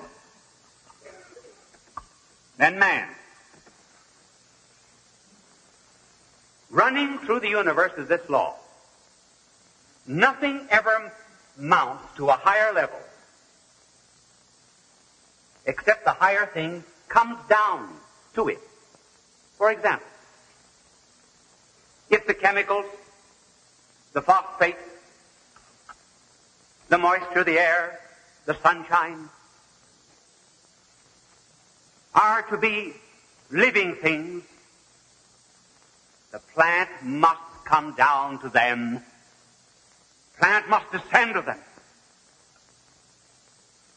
[2.59, 3.09] then man.
[6.71, 8.57] Running through the universe is this law.
[10.07, 11.13] Nothing ever
[11.57, 12.99] mounts to a higher level
[15.67, 17.89] except the higher thing comes down
[18.35, 18.61] to it.
[19.59, 20.07] For example,
[22.11, 22.85] if the chemicals,
[24.17, 24.77] the phosphate,
[26.89, 28.01] the moisture, the air,
[28.47, 29.29] the sunshine
[32.15, 32.95] are to be
[33.51, 34.43] living things,
[36.33, 39.03] the plant must come down to them.
[40.39, 41.59] Plant must descend to them.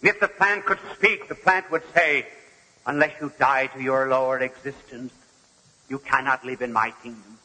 [0.01, 2.27] If the plant could speak, the plant would say,
[2.85, 5.13] unless you die to your lower existence,
[5.87, 7.38] you cannot live in my kingdom.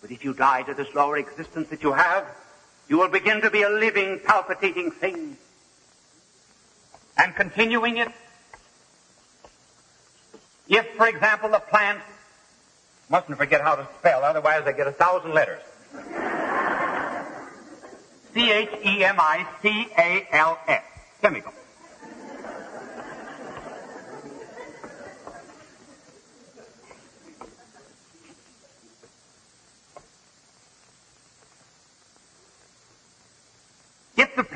[0.00, 2.24] But if you die to this lower existence that you have,
[2.88, 5.36] you will begin to be a living, palpitating thing.
[7.16, 8.08] And continuing it,
[10.68, 12.00] if, for example, the plant,
[13.08, 15.62] mustn't forget how to spell, otherwise they get a thousand letters.
[18.34, 19.22] C-H-E-M-I-C-A-L-S.
[21.20, 21.52] Chemical.
[21.52, 21.57] If the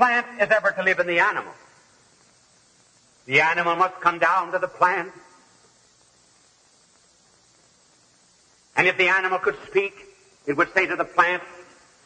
[0.03, 1.53] plant is ever to live in the animal,
[3.27, 5.13] the animal must come down to the plant.
[8.75, 9.95] And if the animal could speak,
[10.45, 11.45] it would say to the plant,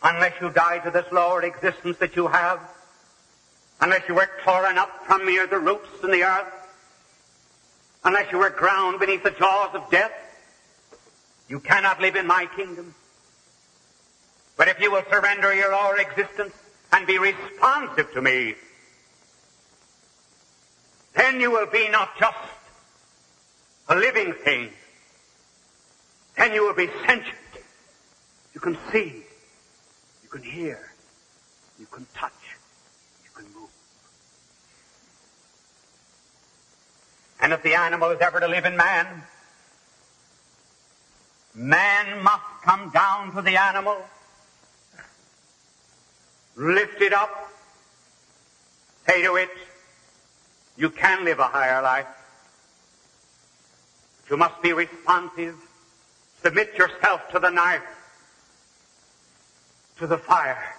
[0.03, 2.61] unless you die to this lower existence that you have,
[3.81, 6.53] unless you were torn up from near the roots in the earth,
[8.05, 10.13] unless you were ground beneath the jaws of death,
[11.49, 12.95] you cannot live in my kingdom.
[14.59, 16.53] But if you will surrender your lower existence
[16.97, 18.55] and be responsive to me,
[21.15, 22.39] then you will be not just
[23.91, 24.71] a living thing,
[26.39, 27.37] then you will be sentient.
[28.55, 29.25] You can see,
[30.23, 30.81] you can hear.
[31.79, 32.33] You can touch.
[33.25, 33.69] You can move.
[37.43, 39.23] And if the animal is ever to live in man,
[41.55, 43.99] man must come down to the animal,
[46.57, 47.31] lift it up,
[49.07, 49.51] say to it,
[50.77, 52.07] you can live a higher life.
[54.23, 55.57] But You must be responsive.
[56.43, 57.83] Submit yourself to the knife
[59.99, 60.77] to the fire.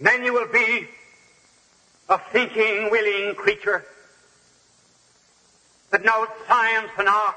[0.00, 0.88] Then you will be
[2.08, 3.84] a thinking, willing creature
[5.90, 7.34] that knows science and art,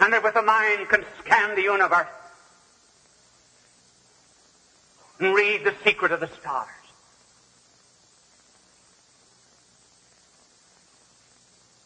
[0.00, 2.06] and that with a mind can scan the universe
[5.22, 6.68] and read the secret of the stars.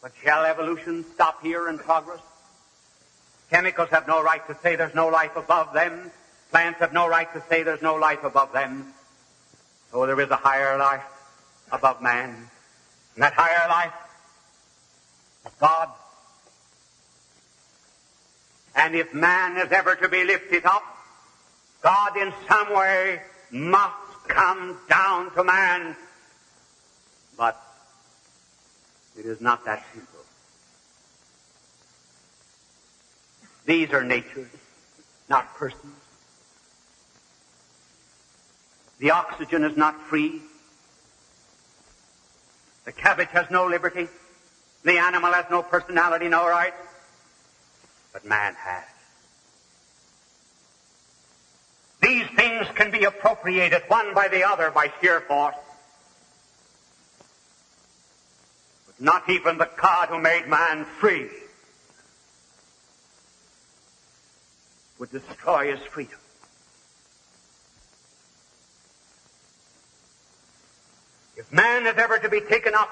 [0.01, 2.19] But shall evolution stop here in progress?
[3.51, 6.11] Chemicals have no right to say there's no life above them.
[6.49, 8.93] Plants have no right to say there's no life above them.
[9.91, 11.03] So there is a higher life
[11.71, 12.29] above man.
[13.15, 13.93] And that higher life
[15.45, 15.89] is God.
[18.75, 20.96] And if man is ever to be lifted up,
[21.81, 23.21] God in some way
[23.51, 25.95] must come down to man.
[27.37, 27.61] But
[29.17, 30.19] it is not that simple.
[33.65, 34.49] These are natures,
[35.29, 35.93] not persons.
[38.99, 40.41] The oxygen is not free.
[42.85, 44.07] The cabbage has no liberty.
[44.83, 46.77] The animal has no personality, no rights.
[48.13, 48.85] But man has.
[52.07, 55.57] These things can be appropriated one by the other by sheer force.
[58.85, 61.27] But Not even the God who made man free
[64.97, 66.17] would destroy his freedom.
[71.35, 72.89] If man is ever to be taken up,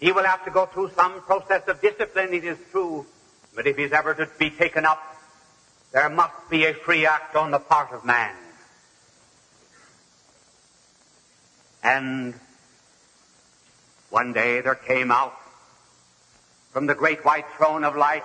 [0.00, 3.04] he will have to go through some process of discipline, it is true.
[3.54, 5.11] But if he's ever to be taken up,
[5.92, 8.34] there must be a free act on the part of man.
[11.82, 12.34] And
[14.10, 15.34] one day there came out
[16.72, 18.24] from the great white throne of light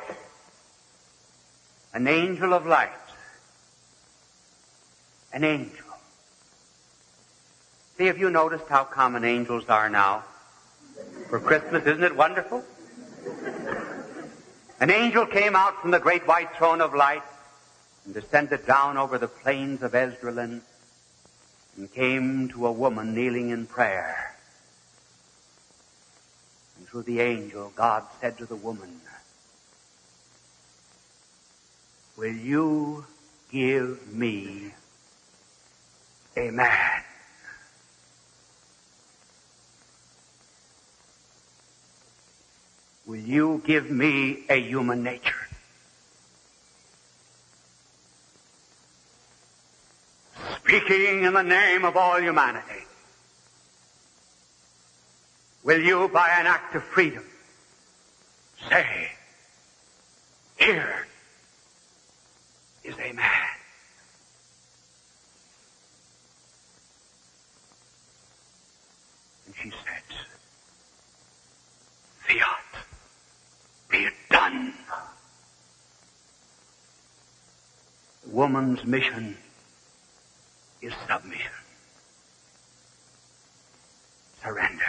[1.98, 2.92] an angel of light.
[5.34, 5.86] An angel.
[7.98, 10.24] See, have you noticed how common angels are now?
[11.30, 12.64] For Christmas, isn't it wonderful?
[14.80, 17.24] An angel came out from the great white throne of light
[18.08, 20.62] and descended down over the plains of Esdraelon
[21.76, 24.34] and came to a woman kneeling in prayer.
[26.78, 29.02] And through the angel, God said to the woman,
[32.16, 33.06] Will you
[33.52, 34.72] give me
[36.38, 37.04] a man?
[43.06, 45.47] Will you give me a human nature?
[50.68, 52.84] Speaking in the name of all humanity,
[55.64, 57.24] will you, by an act of freedom,
[58.70, 58.86] say,
[60.58, 61.08] here
[62.84, 63.48] is a man?
[69.46, 70.18] And she said,
[72.28, 72.84] Fiat,
[73.90, 74.74] be it done.
[78.26, 79.38] Woman's mission
[81.08, 81.52] submission.
[84.44, 84.84] Surrender.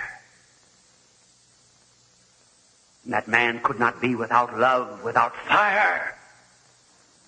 [3.04, 6.14] And that man could not be without love, without fire,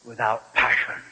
[0.04, 1.02] without passion.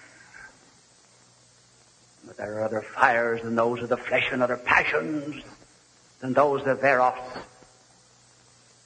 [2.26, 5.42] But there are other fires than those of the flesh and other passions
[6.20, 7.16] than those of thereof.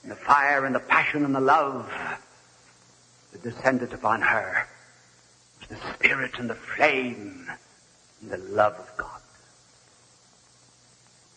[0.02, 1.92] And the fire and the passion and the love
[3.32, 4.68] that descended upon her
[5.58, 7.50] was the spirit and the flame
[8.22, 9.20] and the love of God.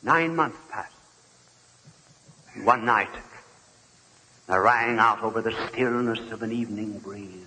[0.04, 0.94] Nine months passed.
[2.64, 3.10] One night,
[4.48, 7.42] there rang out over the stillness of an evening breeze.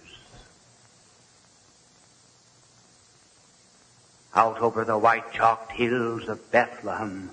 [4.34, 7.30] Out over the white chalked hills of Bethlehem,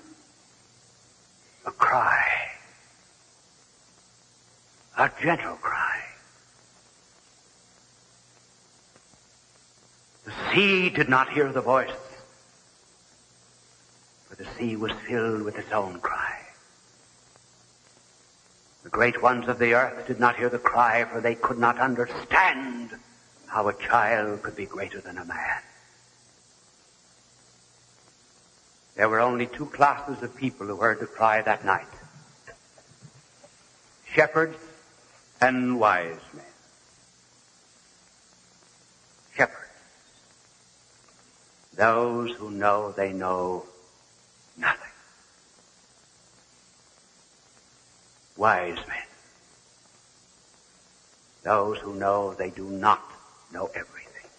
[1.66, 2.24] a cry.
[4.96, 6.00] A gentle cry.
[10.24, 11.90] The sea did not hear the voice,
[14.26, 16.40] for the sea was filled with its own cry.
[18.82, 21.78] The great ones of the earth did not hear the cry, for they could not
[21.78, 22.88] understand
[23.46, 25.60] how a child could be greater than a man.
[28.94, 31.84] There were only two classes of people who heard the cry that night.
[34.06, 34.56] Shepherds
[35.38, 36.44] and wise men.
[39.36, 39.66] Shepherds.
[41.76, 43.64] Those who know they know
[44.56, 44.80] nothing.
[48.36, 48.96] Wise men.
[51.42, 53.02] Those who know they do not
[53.52, 54.30] know everything.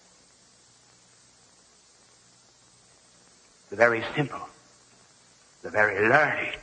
[3.69, 4.49] The very simple.
[5.61, 6.57] The very learned.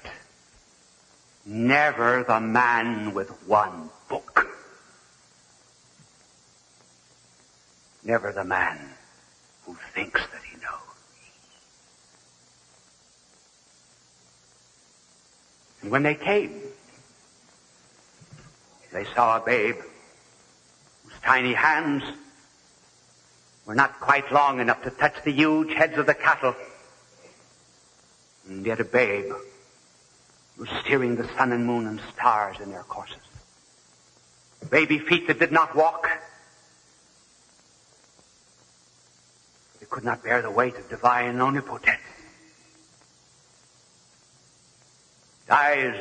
[1.47, 4.47] Never the man with one book.
[8.03, 8.79] Never the man
[9.67, 10.75] who thinks that he knows.
[15.85, 16.63] And when they came,
[18.91, 19.77] they saw a babe
[21.05, 22.03] whose tiny hands
[23.67, 26.55] were not quite long enough to touch the huge heads of the cattle.
[28.49, 29.31] And yet a babe
[30.59, 33.19] was steering the sun and moon and stars in their courses.
[34.71, 36.09] Baby feet that did not walk.
[39.81, 42.01] They could not bear the weight of divine omnipotence.
[45.49, 46.01] Eyes,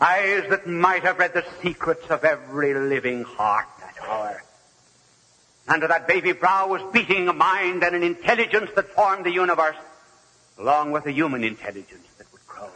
[0.00, 4.42] eyes that might have read the secrets of every living heart that hour.
[5.68, 9.76] Under that baby brow was beating a mind and an intelligence that formed the universe,
[10.58, 12.70] along with a human intelligence that would grow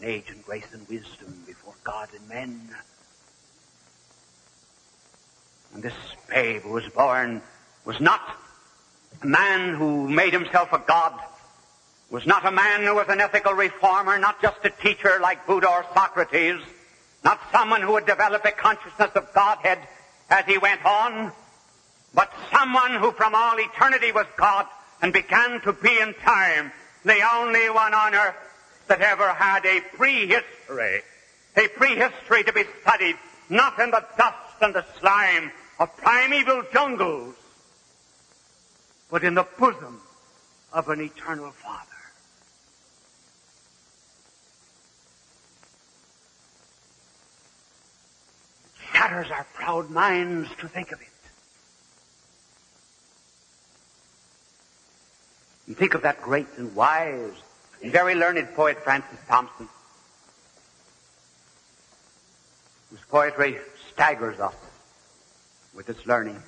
[0.00, 2.60] in age and grace and wisdom before God and men.
[5.74, 5.94] And this
[6.28, 7.42] babe who was born
[7.84, 8.20] was not
[9.22, 11.20] a man who made himself a god,
[12.10, 15.68] was not a man who was an ethical reformer, not just a teacher like Buddha
[15.68, 16.60] or Socrates,
[17.22, 19.78] not someone who would develop a consciousness of Godhead
[20.28, 21.32] as he went on,
[22.14, 24.66] but someone who from all eternity was God
[25.00, 26.72] and began to be in time
[27.04, 28.34] the only one on earth
[28.88, 31.02] that ever had a prehistory,
[31.56, 33.16] a prehistory to be studied
[33.48, 37.34] not in the dust and the slime of primeval jungles,
[39.10, 40.00] but in the bosom
[40.72, 41.86] of an eternal Father.
[48.89, 51.06] It shatters our proud minds to think of it.
[55.66, 57.32] And think of that great and wise
[57.82, 59.70] and very learned poet Francis Thompson,
[62.90, 63.56] whose poetry
[63.90, 64.54] staggers us
[65.74, 66.42] with its learning.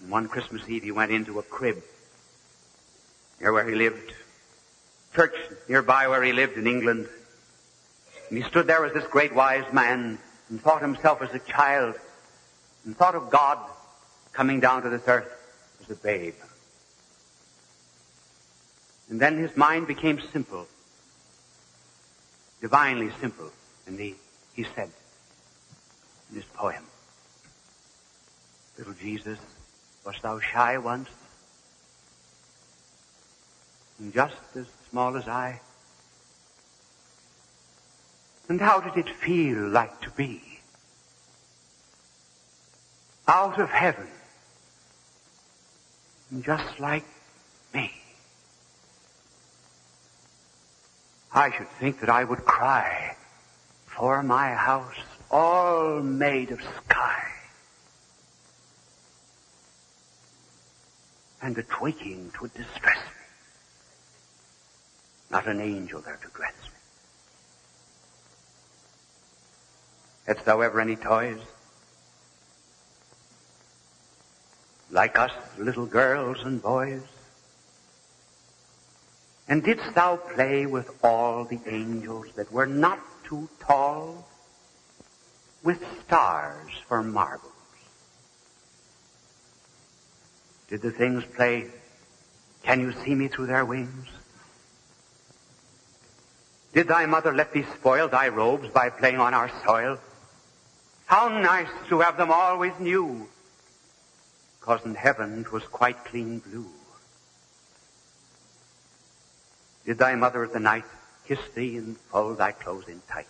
[0.00, 1.82] And one Christmas Eve he went into a crib
[3.40, 4.14] near where he lived,
[5.14, 5.34] church
[5.68, 7.06] nearby where he lived in England.
[8.30, 10.18] And he stood there as this great wise man
[10.48, 11.94] and thought himself as a child
[12.84, 13.58] and thought of God
[14.32, 15.30] coming down to this earth
[15.82, 16.34] as a babe.
[19.08, 20.66] And then his mind became simple,
[22.60, 23.50] divinely simple.
[23.86, 24.14] And he,
[24.54, 24.90] he said
[26.30, 26.84] in his poem,
[28.78, 29.38] Little Jesus,
[30.04, 31.08] wast thou shy once?
[33.98, 35.60] And just as small as I?
[38.48, 40.40] And how did it feel like to be
[43.26, 44.06] out of heaven
[46.30, 47.04] and just like
[47.74, 47.92] me?
[51.32, 53.16] I should think that I would cry
[53.86, 54.94] for my house
[55.30, 57.24] all made of sky.
[61.42, 63.24] And the waking twould distress me.
[65.30, 66.54] Not an angel there to dress
[70.26, 71.38] Hadst thou ever any toys?
[74.90, 77.02] Like us little girls and boys?
[79.48, 84.26] And didst thou play with all the angels that were not too tall?
[85.62, 87.52] With stars for marbles?
[90.68, 91.68] Did the things play,
[92.64, 94.08] Can you see me through their wings?
[96.72, 99.98] Did thy mother let thee spoil thy robes by playing on our soil?
[101.06, 103.28] How nice to have them always new,
[104.60, 106.68] cause in heaven 'twas quite clean blue.
[109.84, 110.84] Did thy mother at the night
[111.28, 113.28] kiss thee and fold thy clothes in tight?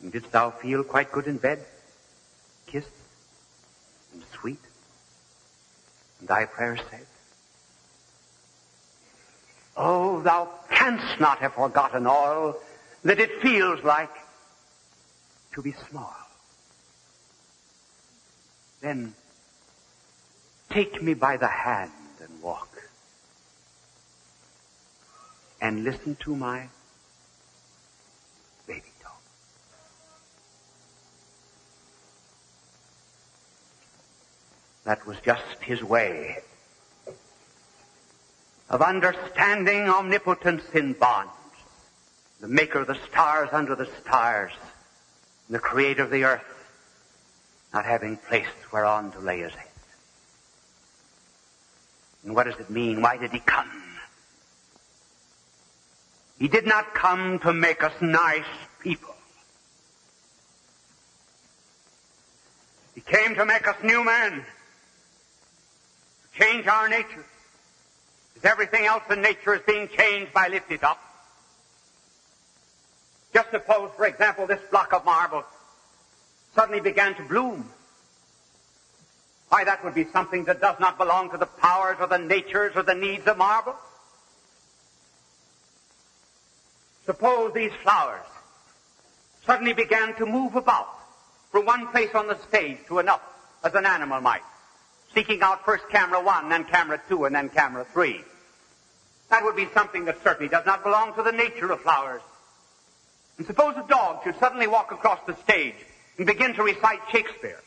[0.00, 1.64] And didst thou feel quite good in bed,
[2.68, 2.88] kissed
[4.12, 4.62] and sweet,
[6.20, 7.06] and thy prayer said?
[9.76, 12.54] Oh, thou canst not have forgotten all
[13.02, 14.10] that it feels like
[15.54, 16.16] to be small.
[18.80, 19.14] Then
[20.70, 21.90] take me by the hand
[22.20, 22.70] and walk
[25.60, 26.68] and listen to my
[28.66, 29.20] baby talk.
[34.84, 36.38] That was just his way
[38.70, 41.32] of understanding omnipotence in bonds.
[42.40, 44.52] The maker of the stars under the stars,
[45.50, 46.44] the creator of the earth,
[47.74, 49.66] not having place whereon to lay his head.
[52.24, 53.02] And what does it mean?
[53.02, 53.68] Why did he come?
[56.38, 58.44] He did not come to make us nice
[58.78, 59.14] people.
[62.94, 64.44] He came to make us new men,
[66.32, 67.24] to change our nature.
[68.36, 71.09] As everything else in nature is being changed by lifted up.
[73.32, 75.44] Just suppose, for example, this block of marble
[76.54, 77.70] suddenly began to bloom.
[79.48, 82.72] Why, that would be something that does not belong to the powers or the natures
[82.76, 83.74] or the needs of marble.
[87.06, 88.26] Suppose these flowers
[89.44, 90.88] suddenly began to move about
[91.50, 93.22] from one place on the stage to another,
[93.64, 94.42] as an animal might,
[95.14, 98.22] seeking out first camera one, then camera two, and then camera three.
[99.30, 102.22] That would be something that certainly does not belong to the nature of flowers.
[103.40, 105.74] And suppose a dog should suddenly walk across the stage
[106.18, 107.62] and begin to recite Shakespeare.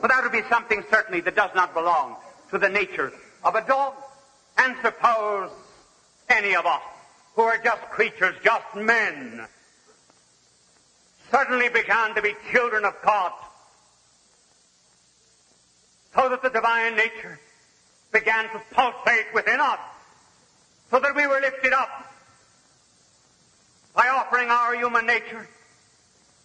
[0.00, 2.14] Well, that would be something certainly that does not belong
[2.52, 3.94] to the nature of a dog.
[4.58, 5.50] And suppose
[6.28, 6.82] any of us
[7.34, 9.44] who are just creatures, just men,
[11.32, 13.32] suddenly began to be children of God.
[16.14, 17.40] So that the divine nature
[18.12, 19.80] began to pulsate within us
[20.92, 22.12] so that we were lifted up
[23.96, 25.48] by offering our human nature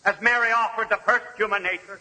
[0.06, 2.00] as Mary offered the first human nature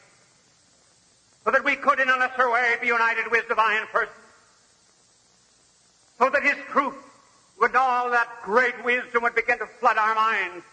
[1.45, 4.15] so that we could in a lesser way be united with divine person
[6.19, 6.95] so that his truth
[7.61, 10.65] with all that great wisdom would begin to flood our minds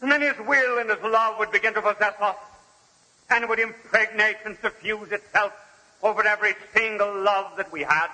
[0.00, 2.36] and then his will and his love would begin to possess us
[3.30, 5.52] and would impregnate and suffuse itself
[6.02, 8.08] over every single love that we had.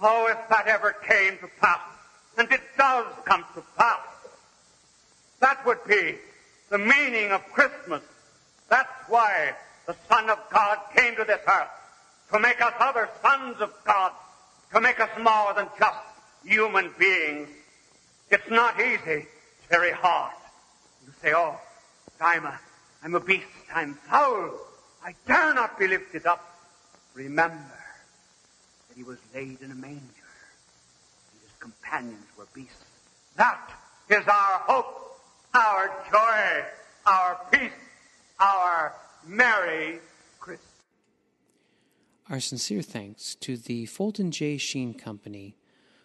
[0.00, 1.80] Oh, if that ever came to pass,
[2.36, 4.00] and it does come to pass,
[5.40, 6.16] that would be
[6.70, 8.02] the meaning of Christmas.
[8.68, 9.54] That's why
[9.86, 11.68] the Son of God came to this earth,
[12.32, 14.12] to make us other sons of God,
[14.72, 15.98] to make us more than just
[16.44, 17.48] human beings.
[18.30, 20.34] It's not easy, it's very hard.
[21.06, 21.60] You say, oh,
[22.20, 22.58] I'm a,
[23.02, 24.50] I'm a beast, I'm foul,
[25.04, 26.40] I dare not be lifted up.
[27.14, 27.54] Remember
[28.88, 30.00] that he was laid in a manger,
[31.64, 32.84] companions were beasts.
[33.36, 33.72] That
[34.10, 35.18] is our hope,
[35.54, 36.64] our joy,
[37.06, 37.72] our peace,
[38.38, 38.92] our
[39.26, 39.98] Merry
[40.38, 40.68] Christmas.
[42.28, 44.58] Our sincere thanks to the Fulton J.
[44.58, 45.56] Sheen Company,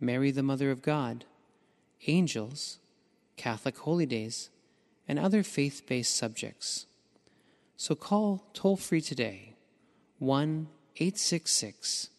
[0.00, 1.24] Mary the Mother of God,
[2.06, 2.78] angels,
[3.36, 4.50] Catholic holy days,
[5.08, 6.84] and other faith based subjects.
[7.76, 9.54] So call toll free today
[10.18, 12.10] 1 866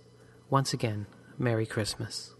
[0.50, 1.06] Once again,
[1.38, 2.34] Merry Christmas.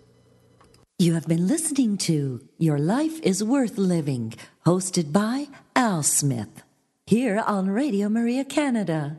[0.99, 4.33] You have been listening to Your Life is Worth Living,
[4.65, 6.63] hosted by Al Smith,
[7.07, 9.19] here on Radio Maria Canada.